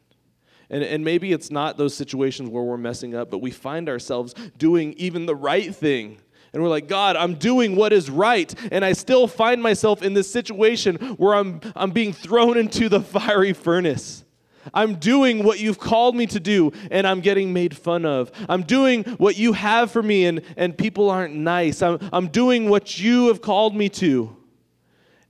And, 0.72 0.82
and 0.82 1.04
maybe 1.04 1.32
it's 1.32 1.50
not 1.50 1.76
those 1.76 1.94
situations 1.94 2.48
where 2.48 2.64
we're 2.64 2.78
messing 2.78 3.14
up, 3.14 3.30
but 3.30 3.38
we 3.38 3.50
find 3.50 3.88
ourselves 3.88 4.34
doing 4.56 4.94
even 4.94 5.26
the 5.26 5.36
right 5.36 5.72
thing. 5.72 6.18
And 6.54 6.62
we're 6.62 6.70
like, 6.70 6.88
God, 6.88 7.14
I'm 7.14 7.34
doing 7.34 7.76
what 7.76 7.92
is 7.92 8.10
right. 8.10 8.52
And 8.72 8.84
I 8.84 8.94
still 8.94 9.28
find 9.28 9.62
myself 9.62 10.02
in 10.02 10.14
this 10.14 10.30
situation 10.30 10.96
where 11.16 11.34
I'm, 11.34 11.60
I'm 11.76 11.90
being 11.90 12.12
thrown 12.12 12.56
into 12.56 12.88
the 12.88 13.00
fiery 13.00 13.52
furnace. 13.52 14.24
I'm 14.72 14.96
doing 14.96 15.42
what 15.44 15.60
you've 15.60 15.78
called 15.78 16.14
me 16.14 16.26
to 16.26 16.38
do, 16.40 16.72
and 16.90 17.06
I'm 17.06 17.20
getting 17.20 17.52
made 17.52 17.76
fun 17.76 18.06
of. 18.06 18.30
I'm 18.48 18.62
doing 18.62 19.02
what 19.18 19.36
you 19.36 19.54
have 19.54 19.90
for 19.90 20.02
me, 20.02 20.24
and, 20.24 20.40
and 20.56 20.76
people 20.76 21.10
aren't 21.10 21.34
nice. 21.34 21.82
I'm, 21.82 21.98
I'm 22.12 22.28
doing 22.28 22.70
what 22.70 22.98
you 22.98 23.26
have 23.28 23.42
called 23.42 23.74
me 23.74 23.88
to. 23.90 24.36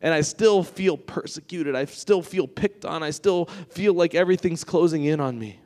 And 0.02 0.12
I 0.12 0.20
still 0.20 0.64
feel 0.64 0.96
persecuted. 0.96 1.76
I 1.76 1.84
still 1.84 2.22
feel 2.22 2.48
picked 2.48 2.84
on. 2.84 3.04
I 3.04 3.10
still 3.10 3.46
feel 3.70 3.94
like 3.94 4.16
everything's 4.16 4.64
closing 4.64 5.04
in 5.04 5.20
on 5.20 5.38
me. 5.38 5.60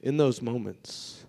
In 0.00 0.16
those 0.16 0.40
moments, 0.40 1.24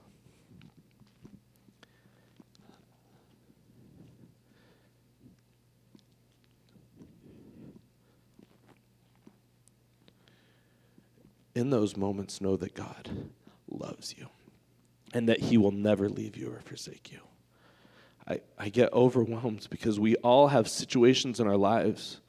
in 11.54 11.70
those 11.72 11.98
moments, 11.98 12.40
know 12.40 12.56
that 12.56 12.76
God 12.76 13.10
loves 13.68 14.16
you 14.16 14.28
and 15.12 15.28
that 15.28 15.40
He 15.40 15.58
will 15.58 15.72
never 15.72 16.08
leave 16.08 16.38
you 16.38 16.52
or 16.52 16.62
forsake 16.62 17.12
you. 17.12 17.27
I, 18.28 18.42
I 18.58 18.70
get 18.70 18.92
overwhelmed 18.92 19.68
because 19.70 20.00
we 20.00 20.16
all 20.18 20.50
have 20.50 20.68
situations 20.68 21.40
in 21.40 21.48
our 21.48 21.56
lives 21.56 22.20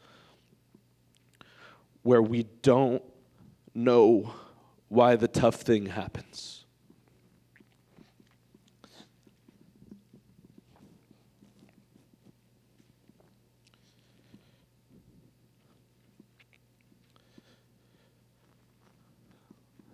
where 2.03 2.23
we 2.23 2.45
don't 2.63 3.03
know 3.75 4.33
why 4.89 5.17
the 5.17 5.29
tough 5.29 5.57
thing 5.57 5.87
happens. 5.87 6.65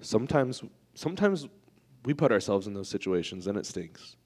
Sometimes, 0.00 0.62
sometimes 0.94 1.48
we 2.04 2.12
put 2.12 2.30
ourselves 2.30 2.66
in 2.66 2.74
those 2.74 2.88
situations 2.88 3.46
and 3.46 3.56
it 3.56 3.64
stinks. 3.64 4.16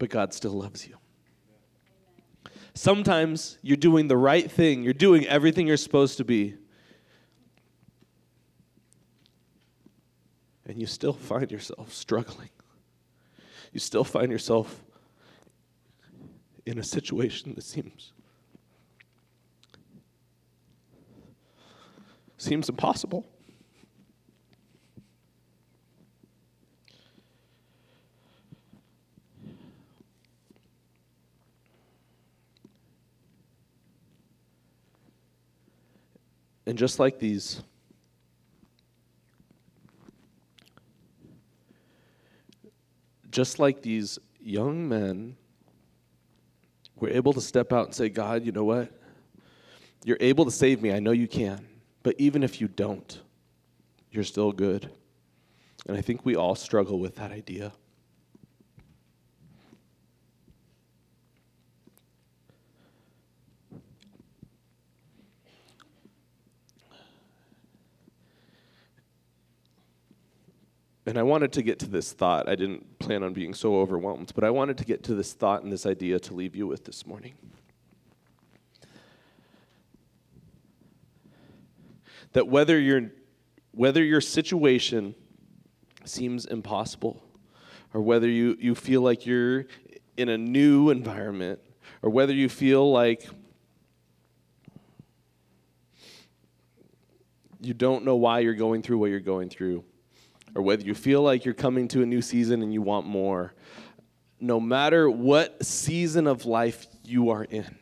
But 0.00 0.08
God 0.08 0.32
still 0.32 0.52
loves 0.52 0.88
you. 0.88 0.96
Sometimes 2.72 3.58
you're 3.60 3.76
doing 3.76 4.08
the 4.08 4.16
right 4.16 4.50
thing, 4.50 4.82
you're 4.82 4.94
doing 4.94 5.26
everything 5.26 5.66
you're 5.66 5.76
supposed 5.76 6.16
to 6.16 6.24
be. 6.24 6.54
And 10.64 10.80
you 10.80 10.86
still 10.86 11.12
find 11.12 11.52
yourself 11.52 11.92
struggling. 11.92 12.48
You 13.72 13.80
still 13.80 14.04
find 14.04 14.32
yourself 14.32 14.82
in 16.64 16.78
a 16.78 16.82
situation 16.82 17.54
that 17.54 17.62
seems 17.62 18.12
seems 22.38 22.70
impossible. 22.70 23.26
And 36.70 36.78
just 36.78 37.00
like 37.00 37.18
these, 37.18 37.64
just 43.32 43.58
like 43.58 43.82
these 43.82 44.20
young 44.40 44.88
men 44.88 45.36
were 46.94 47.08
able 47.08 47.32
to 47.32 47.40
step 47.40 47.72
out 47.72 47.86
and 47.86 47.94
say, 47.96 48.08
God, 48.08 48.46
you 48.46 48.52
know 48.52 48.62
what? 48.62 48.88
You're 50.04 50.16
able 50.20 50.44
to 50.44 50.52
save 50.52 50.80
me. 50.80 50.92
I 50.92 51.00
know 51.00 51.10
you 51.10 51.26
can. 51.26 51.66
But 52.04 52.14
even 52.18 52.44
if 52.44 52.60
you 52.60 52.68
don't, 52.68 53.20
you're 54.12 54.22
still 54.22 54.52
good. 54.52 54.88
And 55.88 55.96
I 55.96 56.02
think 56.02 56.24
we 56.24 56.36
all 56.36 56.54
struggle 56.54 57.00
with 57.00 57.16
that 57.16 57.32
idea. 57.32 57.72
And 71.10 71.18
I 71.18 71.22
wanted 71.24 71.52
to 71.54 71.62
get 71.62 71.78
to 71.80 71.86
this 71.86 72.12
thought. 72.12 72.48
I 72.48 72.54
didn't 72.54 72.98
plan 73.00 73.22
on 73.22 73.32
being 73.32 73.52
so 73.52 73.76
overwhelmed, 73.76 74.32
but 74.34 74.44
I 74.44 74.50
wanted 74.50 74.78
to 74.78 74.84
get 74.84 75.02
to 75.04 75.14
this 75.14 75.32
thought 75.32 75.62
and 75.62 75.72
this 75.72 75.84
idea 75.84 76.18
to 76.20 76.34
leave 76.34 76.56
you 76.56 76.66
with 76.66 76.84
this 76.84 77.06
morning. 77.06 77.34
that 82.32 82.46
whether 82.46 82.78
your 82.78 83.10
whether 83.72 84.02
your 84.02 84.20
situation 84.20 85.14
seems 86.04 86.44
impossible 86.44 87.22
or 87.94 88.00
whether 88.00 88.28
you, 88.28 88.56
you 88.58 88.74
feel 88.74 89.00
like 89.00 89.26
you're 89.26 89.66
in 90.16 90.28
a 90.28 90.36
new 90.36 90.90
environment 90.90 91.60
or 92.02 92.10
whether 92.10 92.32
you 92.32 92.48
feel 92.48 92.90
like 92.90 93.28
you 97.60 97.74
don't 97.74 98.04
know 98.04 98.16
why 98.16 98.40
you're 98.40 98.54
going 98.54 98.82
through 98.82 98.98
what 98.98 99.10
you're 99.10 99.20
going 99.20 99.48
through 99.48 99.84
or 100.54 100.62
whether 100.62 100.82
you 100.82 100.94
feel 100.94 101.22
like 101.22 101.44
you're 101.44 101.54
coming 101.54 101.88
to 101.88 102.02
a 102.02 102.06
new 102.06 102.22
season 102.22 102.62
and 102.62 102.72
you 102.72 102.82
want 102.82 103.06
more 103.06 103.54
no 104.42 104.58
matter 104.58 105.10
what 105.10 105.64
season 105.64 106.26
of 106.26 106.46
life 106.46 106.86
you 107.04 107.30
are 107.30 107.44
in 107.44 107.76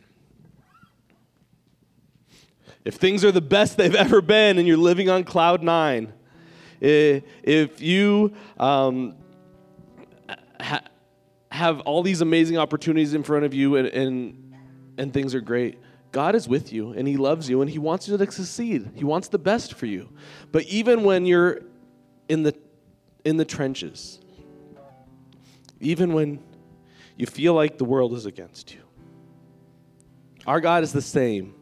if 2.89 2.95
things 2.95 3.23
are 3.23 3.31
the 3.31 3.43
best 3.43 3.77
they've 3.77 3.95
ever 3.95 4.23
been 4.23 4.57
and 4.57 4.67
you're 4.67 4.79
living 4.79 5.11
on 5.11 5.23
cloud 5.23 5.63
nine, 5.63 6.11
if 6.81 7.83
you 7.83 8.33
um, 8.59 9.15
ha- 10.59 10.85
have 11.53 11.81
all 11.81 12.03
these 12.03 12.23
amazing 12.23 12.57
opportunities 12.57 13.13
in 13.13 13.23
front 13.23 13.45
of 13.45 13.53
you 13.53 13.77
and, 13.77 13.89
and, 13.89 14.55
and 14.97 15.13
things 15.13 15.35
are 15.35 15.43
great, 15.43 15.79
God 16.13 16.35
is 16.35 16.49
with 16.49 16.73
you 16.73 16.93
and 16.93 17.07
He 17.07 17.19
loves 17.19 17.51
you 17.51 17.61
and 17.61 17.71
He 17.71 17.79
wants 17.79 18.09
you 18.09 18.17
to 18.17 18.33
succeed. 18.33 18.91
He 18.95 19.05
wants 19.05 19.29
the 19.29 19.39
best 19.39 19.75
for 19.75 19.85
you. 19.85 20.09
But 20.51 20.65
even 20.65 21.05
when 21.05 21.27
you're 21.27 21.61
in 22.29 22.43
the, 22.43 22.55
in 23.25 23.37
the 23.37 23.45
trenches, 23.45 24.21
even 25.81 26.13
when 26.13 26.43
you 27.17 27.27
feel 27.27 27.55
like 27.55 27.79
the 27.79 27.85
world 27.85 28.13
is 28.15 28.27
against 28.27 28.75
you, 28.75 28.81
our 30.47 30.61
God 30.61 30.83
is 30.83 30.93
the 30.93 31.03
same 31.03 31.55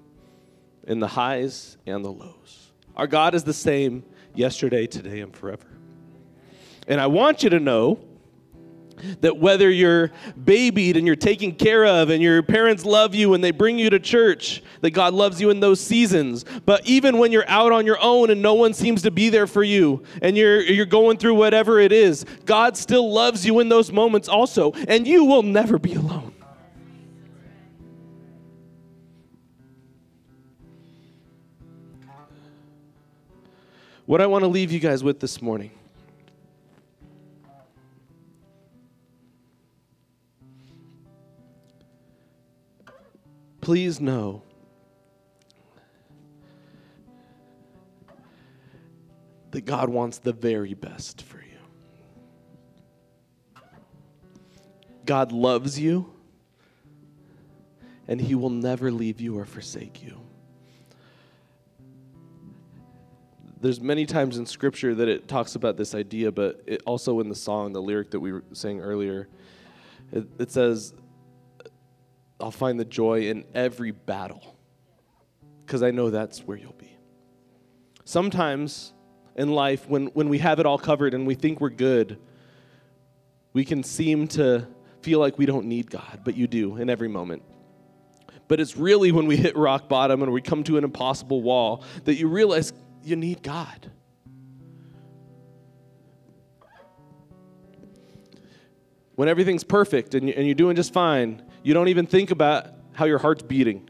in 0.85 1.01
the 1.01 1.09
highs 1.09 1.77
and 1.87 2.05
the 2.05 2.11
lows. 2.11 2.73
Our 2.97 3.07
God 3.07 3.35
is 3.35 3.45
the 3.45 3.53
same 3.53 4.05
yesterday, 4.35 4.87
today, 4.87 5.21
and 5.21 5.35
forever. 5.35 5.67
And 6.89 7.01
I 7.01 7.09
want 7.09 7.43
you 7.43 7.51
to 7.51 7.61
know 7.61 7.99
that 9.21 9.37
whether 9.37 9.71
you're 9.71 10.11
babied 10.45 10.97
and 10.97 11.07
you're 11.07 11.17
taken 11.17 11.53
care 11.53 11.85
of 11.85 12.11
and 12.11 12.23
your 12.23 12.43
parents 12.43 12.85
love 12.85 13.15
you 13.15 13.35
and 13.35 13.43
they 13.43 13.51
bring 13.51 13.79
you 13.79 13.91
to 13.91 13.99
church, 13.99 14.63
that 14.81 14.91
God 14.91 15.15
loves 15.15 15.41
you 15.41 15.51
in 15.51 15.61
those 15.61 15.81
seasons. 15.81 16.45
But 16.65 16.87
even 16.87 17.19
when 17.19 17.33
you're 17.33 17.49
out 17.49 17.73
on 17.73 17.87
your 17.87 17.99
own 18.01 18.31
and 18.31 18.43
no 18.43 18.55
one 18.55 18.75
seems 18.75 19.03
to 19.03 19.11
be 19.11 19.29
there 19.29 19.47
for 19.47 19.63
you 19.63 20.03
and 20.23 20.37
you're, 20.37 20.61
you're 20.61 20.87
going 20.87 21.19
through 21.19 21.35
whatever 21.35 21.81
it 21.81 21.93
is, 21.93 22.25
God 22.45 22.77
still 22.77 23.13
loves 23.13 23.47
you 23.47 23.61
in 23.61 23.69
those 23.69 23.93
moments 23.93 24.29
also. 24.29 24.73
And 24.89 25.07
you 25.07 25.25
will 25.25 25.43
never 25.43 25.79
be 25.79 25.95
alone. 25.95 26.33
What 34.07 34.21
I 34.21 34.27
want 34.27 34.45
to 34.45 34.49
leave 34.49 34.71
you 34.71 34.79
guys 34.79 35.03
with 35.03 35.19
this 35.19 35.43
morning. 35.43 35.76
Please 43.67 44.01
know 44.01 44.43
that 49.51 49.65
God 49.65 49.89
wants 49.89 50.19
the 50.19 50.33
very 50.33 50.75
best 50.75 51.23
for 51.23 51.39
you. 51.39 51.59
God 55.05 55.33
loves 55.33 55.81
you, 55.81 56.13
and 58.07 58.21
He 58.21 58.37
will 58.37 58.51
never 58.51 58.93
leave 58.93 59.21
you 59.21 59.37
or 59.37 59.45
forsake 59.45 60.01
you. 60.01 60.21
There's 63.61 63.81
many 63.81 64.07
times 64.07 64.39
in 64.39 64.47
Scripture 64.47 64.95
that 64.95 65.09
it 65.09 65.27
talks 65.27 65.57
about 65.57 65.77
this 65.77 65.93
idea, 65.93 66.31
but 66.31 66.65
also 66.87 67.19
in 67.19 67.29
the 67.29 67.35
song, 67.35 67.73
the 67.73 67.83
lyric 67.83 68.13
that 68.13 68.21
we 68.21 68.31
were 68.31 68.45
saying 68.53 68.81
earlier, 68.81 69.27
it, 70.13 70.29
it 70.39 70.53
says, 70.53 70.95
I'll 72.41 72.51
find 72.51 72.79
the 72.79 72.85
joy 72.85 73.29
in 73.29 73.45
every 73.55 73.91
battle, 73.91 74.57
because 75.65 75.83
I 75.83 75.91
know 75.91 76.11
that's 76.11 76.41
where 76.41 76.57
you'll 76.57 76.73
be. 76.73 76.97
Sometimes 78.05 78.93
in 79.37 79.51
life, 79.51 79.89
when, 79.89 80.07
when 80.09 80.29
we 80.29 80.39
have 80.39 80.61
it 80.61 80.67
all 80.67 80.79
covered 80.79 81.15
and 81.15 81.27
we 81.27 81.35
think 81.35 81.61
we're 81.61 81.71
good, 81.71 82.19
we 83.53 83.65
can 83.65 83.83
seem 83.83 84.29
to 84.29 84.67
feel 85.03 85.19
like 85.19 85.39
we 85.39 85.47
don't 85.47 85.67
need 85.67 85.91
God, 85.91 86.21
but 86.25 86.37
you 86.37 86.47
do 86.47 86.77
in 86.77 86.91
every 86.91 87.09
moment. 87.09 87.43
But 88.49 88.61
it's 88.61 88.77
really 88.77 89.13
when 89.13 89.27
we 89.27 89.37
hit 89.37 89.57
rock 89.57 89.89
bottom 89.89 90.23
and 90.23 90.33
we 90.33 90.41
come 90.41 90.63
to 90.65 90.77
an 90.79 90.85
impossible 90.85 91.43
wall 91.43 91.85
that 92.05 92.15
you 92.15 92.29
realize 92.29 92.73
you 93.03 93.17
need 93.17 93.43
God. 93.43 93.91
When 99.17 99.29
everything's 99.29 99.65
perfect 99.65 100.15
and 100.15 100.29
you're 100.29 100.55
doing 100.55 100.77
just 100.77 100.93
fine, 100.93 101.43
you 101.63 101.75
don't 101.75 101.89
even 101.89 102.07
think 102.07 102.31
about 102.31 102.69
how 102.93 103.07
your 103.07 103.19
heart's 103.19 103.43
beating. 103.43 103.89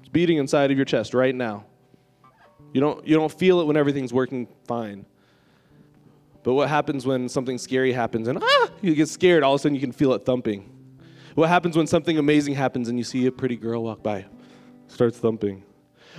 It's 0.00 0.08
beating 0.08 0.38
inside 0.38 0.70
of 0.70 0.76
your 0.76 0.86
chest 0.86 1.14
right 1.14 1.34
now. 1.34 1.64
You 2.72 2.80
don't, 2.80 3.06
you 3.06 3.14
don't 3.14 3.32
feel 3.32 3.60
it 3.60 3.66
when 3.66 3.76
everything's 3.76 4.12
working 4.12 4.48
fine. 4.66 5.06
But 6.42 6.54
what 6.54 6.68
happens 6.68 7.06
when 7.06 7.28
something 7.28 7.58
scary 7.58 7.92
happens 7.92 8.28
and 8.28 8.38
ah, 8.42 8.68
you 8.80 8.94
get 8.94 9.08
scared, 9.08 9.42
all 9.42 9.54
of 9.54 9.60
a 9.60 9.62
sudden 9.62 9.74
you 9.74 9.80
can 9.80 9.92
feel 9.92 10.14
it 10.14 10.24
thumping. 10.24 10.74
What 11.34 11.48
happens 11.48 11.76
when 11.76 11.86
something 11.86 12.18
amazing 12.18 12.54
happens 12.54 12.88
and 12.88 12.98
you 12.98 13.04
see 13.04 13.26
a 13.26 13.32
pretty 13.32 13.56
girl 13.56 13.84
walk 13.84 14.02
by? 14.02 14.24
Starts 14.86 15.18
thumping. 15.18 15.62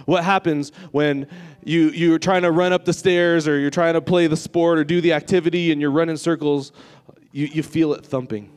What 0.05 0.23
happens 0.23 0.71
when 0.91 1.27
you, 1.63 1.89
you're 1.89 2.19
trying 2.19 2.43
to 2.43 2.51
run 2.51 2.71
up 2.71 2.85
the 2.85 2.93
stairs 2.93 3.47
or 3.47 3.59
you're 3.59 3.69
trying 3.69 3.95
to 3.95 4.01
play 4.01 4.27
the 4.27 4.37
sport 4.37 4.77
or 4.77 4.83
do 4.83 5.01
the 5.01 5.13
activity 5.13 5.71
and 5.71 5.81
you're 5.81 5.91
running 5.91 6.17
circles? 6.17 6.71
You, 7.31 7.45
you 7.47 7.63
feel 7.63 7.93
it 7.93 8.05
thumping. 8.05 8.51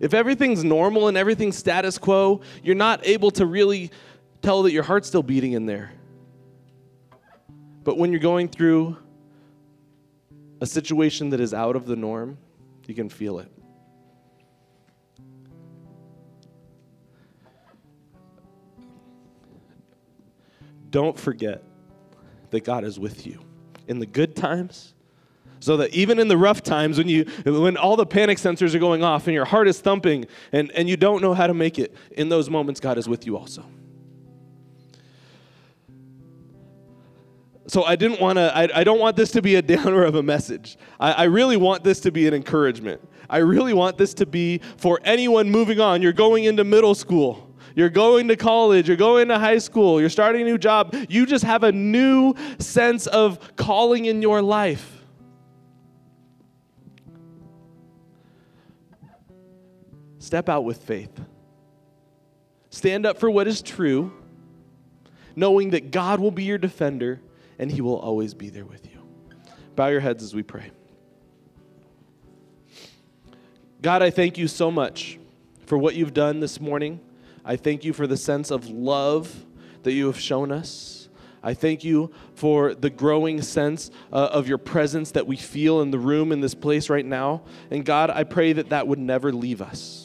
If 0.00 0.14
everything's 0.14 0.64
normal 0.64 1.08
and 1.08 1.16
everything's 1.16 1.56
status 1.56 1.98
quo, 1.98 2.40
you're 2.62 2.74
not 2.74 3.06
able 3.06 3.30
to 3.32 3.46
really 3.46 3.90
tell 4.42 4.62
that 4.64 4.72
your 4.72 4.82
heart's 4.82 5.08
still 5.08 5.22
beating 5.22 5.52
in 5.52 5.66
there. 5.66 5.92
But 7.84 7.98
when 7.98 8.10
you're 8.10 8.20
going 8.20 8.48
through 8.48 8.96
a 10.60 10.66
situation 10.66 11.30
that 11.30 11.40
is 11.40 11.52
out 11.54 11.76
of 11.76 11.86
the 11.86 11.96
norm, 11.96 12.38
you 12.86 12.94
can 12.94 13.08
feel 13.08 13.38
it. 13.38 13.50
Don't 20.90 21.18
forget 21.18 21.62
that 22.50 22.62
God 22.62 22.84
is 22.84 22.98
with 23.00 23.26
you 23.26 23.40
in 23.88 23.98
the 23.98 24.06
good 24.06 24.36
times 24.36 24.93
so 25.64 25.78
that 25.78 25.94
even 25.94 26.18
in 26.18 26.28
the 26.28 26.36
rough 26.36 26.62
times 26.62 26.98
when 26.98 27.08
you 27.08 27.24
when 27.44 27.78
all 27.78 27.96
the 27.96 28.04
panic 28.04 28.36
sensors 28.36 28.74
are 28.74 28.78
going 28.78 29.02
off 29.02 29.26
and 29.26 29.34
your 29.34 29.46
heart 29.46 29.66
is 29.66 29.80
thumping 29.80 30.26
and, 30.52 30.70
and 30.72 30.90
you 30.90 30.96
don't 30.96 31.22
know 31.22 31.32
how 31.32 31.46
to 31.46 31.54
make 31.54 31.78
it 31.78 31.94
in 32.12 32.28
those 32.28 32.50
moments 32.50 32.80
god 32.80 32.98
is 32.98 33.08
with 33.08 33.24
you 33.24 33.36
also 33.36 33.64
so 37.66 37.82
I 37.82 37.96
didn't 37.96 38.20
want 38.20 38.36
to, 38.36 38.54
I, 38.54 38.80
I, 38.80 38.84
don't 38.84 39.00
want 39.00 39.16
this 39.16 39.30
to 39.32 39.40
be 39.40 39.54
a 39.54 39.62
downer 39.74 40.04
of 40.04 40.16
a 40.16 40.22
message. 40.22 40.76
I, 41.00 41.12
I 41.12 41.22
really 41.24 41.56
want 41.56 41.82
this 41.82 41.98
to 42.00 42.12
be 42.12 42.28
an 42.28 42.34
encouragement. 42.34 43.00
I 43.30 43.38
really 43.38 43.72
want 43.72 43.96
this 43.96 44.12
to 44.14 44.26
be 44.26 44.60
for 44.76 45.00
anyone 45.02 45.50
moving 45.50 45.80
on. 45.80 46.02
You're 46.02 46.12
going 46.12 46.44
into 46.44 46.62
middle 46.62 46.94
school. 46.94 47.56
You're 47.74 47.88
going 47.88 48.28
to 48.28 48.36
college, 48.36 48.86
you're 48.86 48.98
going 48.98 49.28
to 49.28 49.38
high 49.38 49.56
school, 49.58 49.98
you're 49.98 50.10
starting 50.10 50.42
a 50.42 50.44
new 50.44 50.58
job. 50.58 50.94
You 51.08 51.24
just 51.24 51.42
have 51.42 51.64
a 51.64 51.72
new 51.72 52.34
sense 52.58 53.06
of 53.06 53.56
calling 53.56 54.04
in 54.04 54.20
your 54.20 54.42
life. 54.42 54.93
Step 60.34 60.48
out 60.48 60.64
with 60.64 60.78
faith. 60.78 61.20
Stand 62.68 63.06
up 63.06 63.20
for 63.20 63.30
what 63.30 63.46
is 63.46 63.62
true, 63.62 64.12
knowing 65.36 65.70
that 65.70 65.92
God 65.92 66.18
will 66.18 66.32
be 66.32 66.42
your 66.42 66.58
defender 66.58 67.20
and 67.56 67.70
He 67.70 67.80
will 67.80 68.00
always 68.00 68.34
be 68.34 68.48
there 68.48 68.64
with 68.64 68.84
you. 68.84 68.98
Bow 69.76 69.86
your 69.86 70.00
heads 70.00 70.24
as 70.24 70.34
we 70.34 70.42
pray. 70.42 70.72
God, 73.80 74.02
I 74.02 74.10
thank 74.10 74.36
you 74.36 74.48
so 74.48 74.72
much 74.72 75.20
for 75.66 75.78
what 75.78 75.94
you've 75.94 76.14
done 76.14 76.40
this 76.40 76.60
morning. 76.60 76.98
I 77.44 77.54
thank 77.54 77.84
you 77.84 77.92
for 77.92 78.08
the 78.08 78.16
sense 78.16 78.50
of 78.50 78.68
love 78.68 79.46
that 79.84 79.92
you 79.92 80.06
have 80.06 80.18
shown 80.18 80.50
us. 80.50 81.08
I 81.44 81.54
thank 81.54 81.84
you 81.84 82.10
for 82.34 82.74
the 82.74 82.90
growing 82.90 83.40
sense 83.40 83.88
uh, 84.12 84.30
of 84.32 84.48
your 84.48 84.58
presence 84.58 85.12
that 85.12 85.28
we 85.28 85.36
feel 85.36 85.80
in 85.80 85.92
the 85.92 85.98
room, 86.00 86.32
in 86.32 86.40
this 86.40 86.56
place 86.56 86.90
right 86.90 87.06
now. 87.06 87.42
And 87.70 87.84
God, 87.84 88.10
I 88.10 88.24
pray 88.24 88.52
that 88.54 88.70
that 88.70 88.88
would 88.88 88.98
never 88.98 89.32
leave 89.32 89.62
us, 89.62 90.03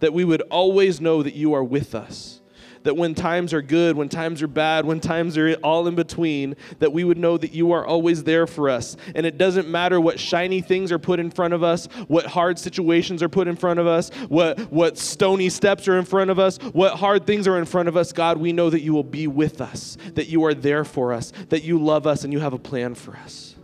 that 0.00 0.12
we 0.12 0.24
would 0.24 0.42
always 0.42 1.00
know 1.00 1.22
that 1.22 1.34
you 1.34 1.54
are 1.54 1.64
with 1.64 1.94
us 1.94 2.38
that 2.82 2.96
when 2.96 3.14
times 3.14 3.52
are 3.52 3.62
good, 3.62 3.96
when 3.96 4.08
times 4.08 4.42
are 4.42 4.48
bad, 4.48 4.84
when 4.84 5.00
times 5.00 5.36
are 5.36 5.54
all 5.56 5.86
in 5.86 5.94
between, 5.94 6.56
that 6.78 6.92
we 6.92 7.04
would 7.04 7.18
know 7.18 7.36
that 7.36 7.52
you 7.52 7.72
are 7.72 7.84
always 7.84 8.24
there 8.24 8.46
for 8.46 8.68
us. 8.70 8.96
And 9.14 9.26
it 9.26 9.38
doesn't 9.38 9.68
matter 9.68 10.00
what 10.00 10.18
shiny 10.18 10.60
things 10.60 10.92
are 10.92 10.98
put 10.98 11.20
in 11.20 11.30
front 11.30 11.54
of 11.54 11.62
us, 11.62 11.86
what 12.06 12.26
hard 12.26 12.58
situations 12.58 13.22
are 13.22 13.28
put 13.28 13.48
in 13.48 13.56
front 13.56 13.80
of 13.80 13.86
us, 13.86 14.10
what, 14.28 14.58
what 14.72 14.98
stony 14.98 15.48
steps 15.48 15.88
are 15.88 15.98
in 15.98 16.04
front 16.04 16.30
of 16.30 16.38
us, 16.38 16.58
what 16.72 16.94
hard 16.94 17.26
things 17.26 17.46
are 17.46 17.58
in 17.58 17.64
front 17.64 17.88
of 17.88 17.96
us. 17.96 18.12
God, 18.12 18.38
we 18.38 18.52
know 18.52 18.70
that 18.70 18.80
you 18.80 18.94
will 18.94 19.04
be 19.04 19.26
with 19.26 19.60
us, 19.60 19.96
that 20.14 20.28
you 20.28 20.44
are 20.44 20.54
there 20.54 20.84
for 20.84 21.12
us, 21.12 21.32
that 21.50 21.64
you 21.64 21.78
love 21.78 22.06
us, 22.06 22.24
and 22.24 22.32
you 22.32 22.40
have 22.40 22.52
a 22.52 22.58
plan 22.58 22.94
for 22.94 23.16
us. 23.16 23.54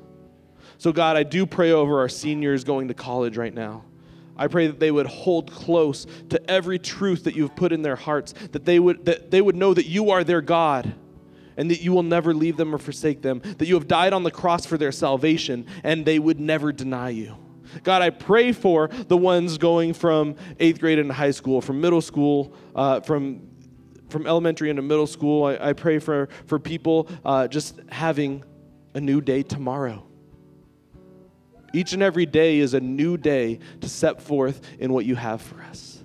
So, 0.78 0.92
God, 0.92 1.16
I 1.16 1.22
do 1.22 1.46
pray 1.46 1.72
over 1.72 2.00
our 2.00 2.08
seniors 2.08 2.62
going 2.62 2.88
to 2.88 2.94
college 2.94 3.38
right 3.38 3.54
now. 3.54 3.84
I 4.36 4.48
pray 4.48 4.66
that 4.66 4.80
they 4.80 4.90
would 4.90 5.06
hold 5.06 5.52
close 5.52 6.06
to 6.30 6.50
every 6.50 6.78
truth 6.78 7.24
that 7.24 7.36
you've 7.36 7.54
put 7.54 7.72
in 7.72 7.82
their 7.82 7.96
hearts, 7.96 8.34
that 8.52 8.64
they 8.64 8.78
would, 8.78 9.04
that 9.04 9.30
they 9.30 9.40
would 9.40 9.56
know 9.56 9.74
that 9.74 9.86
you 9.86 10.10
are 10.10 10.24
their 10.24 10.40
God 10.40 10.94
and 11.56 11.70
that 11.70 11.80
you 11.80 11.92
will 11.92 12.02
never 12.02 12.34
leave 12.34 12.56
them 12.56 12.74
or 12.74 12.78
forsake 12.78 13.22
them, 13.22 13.40
that 13.58 13.66
you 13.66 13.74
have 13.74 13.86
died 13.86 14.12
on 14.12 14.24
the 14.24 14.30
cross 14.30 14.66
for 14.66 14.76
their 14.76 14.92
salvation 14.92 15.66
and 15.84 16.04
they 16.04 16.18
would 16.18 16.40
never 16.40 16.72
deny 16.72 17.10
you. 17.10 17.36
God, 17.82 18.02
I 18.02 18.10
pray 18.10 18.52
for 18.52 18.88
the 18.88 19.16
ones 19.16 19.58
going 19.58 19.94
from 19.94 20.36
eighth 20.60 20.80
grade 20.80 20.98
into 20.98 21.14
high 21.14 21.30
school, 21.30 21.60
from 21.60 21.80
middle 21.80 22.00
school, 22.02 22.54
uh, 22.74 23.00
from 23.00 23.48
from 24.10 24.28
elementary 24.28 24.70
into 24.70 24.82
middle 24.82 25.08
school. 25.08 25.44
I, 25.44 25.70
I 25.70 25.72
pray 25.72 25.98
for 25.98 26.28
for 26.46 26.58
people 26.58 27.08
uh, 27.24 27.48
just 27.48 27.80
having 27.88 28.44
a 28.94 29.00
new 29.00 29.20
day 29.20 29.42
tomorrow. 29.42 30.06
Each 31.74 31.92
and 31.92 32.04
every 32.04 32.24
day 32.24 32.60
is 32.60 32.72
a 32.72 32.80
new 32.80 33.16
day 33.16 33.58
to 33.80 33.88
set 33.88 34.22
forth 34.22 34.60
in 34.78 34.92
what 34.92 35.04
you 35.04 35.16
have 35.16 35.42
for 35.42 35.60
us. 35.62 36.04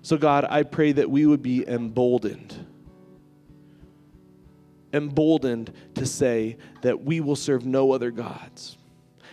So, 0.00 0.16
God, 0.16 0.46
I 0.48 0.62
pray 0.62 0.92
that 0.92 1.10
we 1.10 1.26
would 1.26 1.42
be 1.42 1.68
emboldened. 1.68 2.54
Emboldened 4.94 5.70
to 5.96 6.06
say 6.06 6.56
that 6.80 7.04
we 7.04 7.20
will 7.20 7.36
serve 7.36 7.66
no 7.66 7.92
other 7.92 8.10
gods 8.10 8.78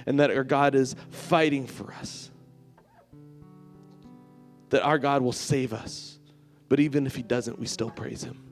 and 0.05 0.19
that 0.19 0.31
our 0.31 0.43
God 0.43 0.75
is 0.75 0.97
fighting 1.11 1.65
for 1.65 1.93
us. 1.93 2.29
That 4.71 4.83
our 4.83 4.97
God 4.97 5.21
will 5.21 5.31
save 5.31 5.71
us. 5.71 6.19
But 6.67 6.81
even 6.81 7.05
if 7.07 7.15
He 7.15 7.23
doesn't, 7.23 7.57
we 7.57 7.67
still 7.67 7.89
praise 7.89 8.21
Him. 8.21 8.43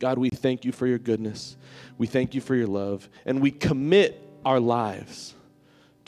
God, 0.00 0.18
we 0.18 0.28
thank 0.28 0.64
you 0.64 0.72
for 0.72 0.88
your 0.88 0.98
goodness. 0.98 1.56
We 1.98 2.08
thank 2.08 2.34
you 2.34 2.40
for 2.40 2.56
your 2.56 2.66
love. 2.66 3.08
And 3.24 3.40
we 3.40 3.52
commit 3.52 4.20
our 4.44 4.58
lives 4.58 5.34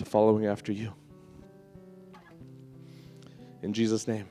to 0.00 0.06
following 0.06 0.46
after 0.46 0.72
you. 0.72 0.94
In 3.62 3.74
Jesus' 3.74 4.08
name, 4.08 4.26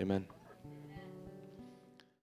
amen. 0.00 0.24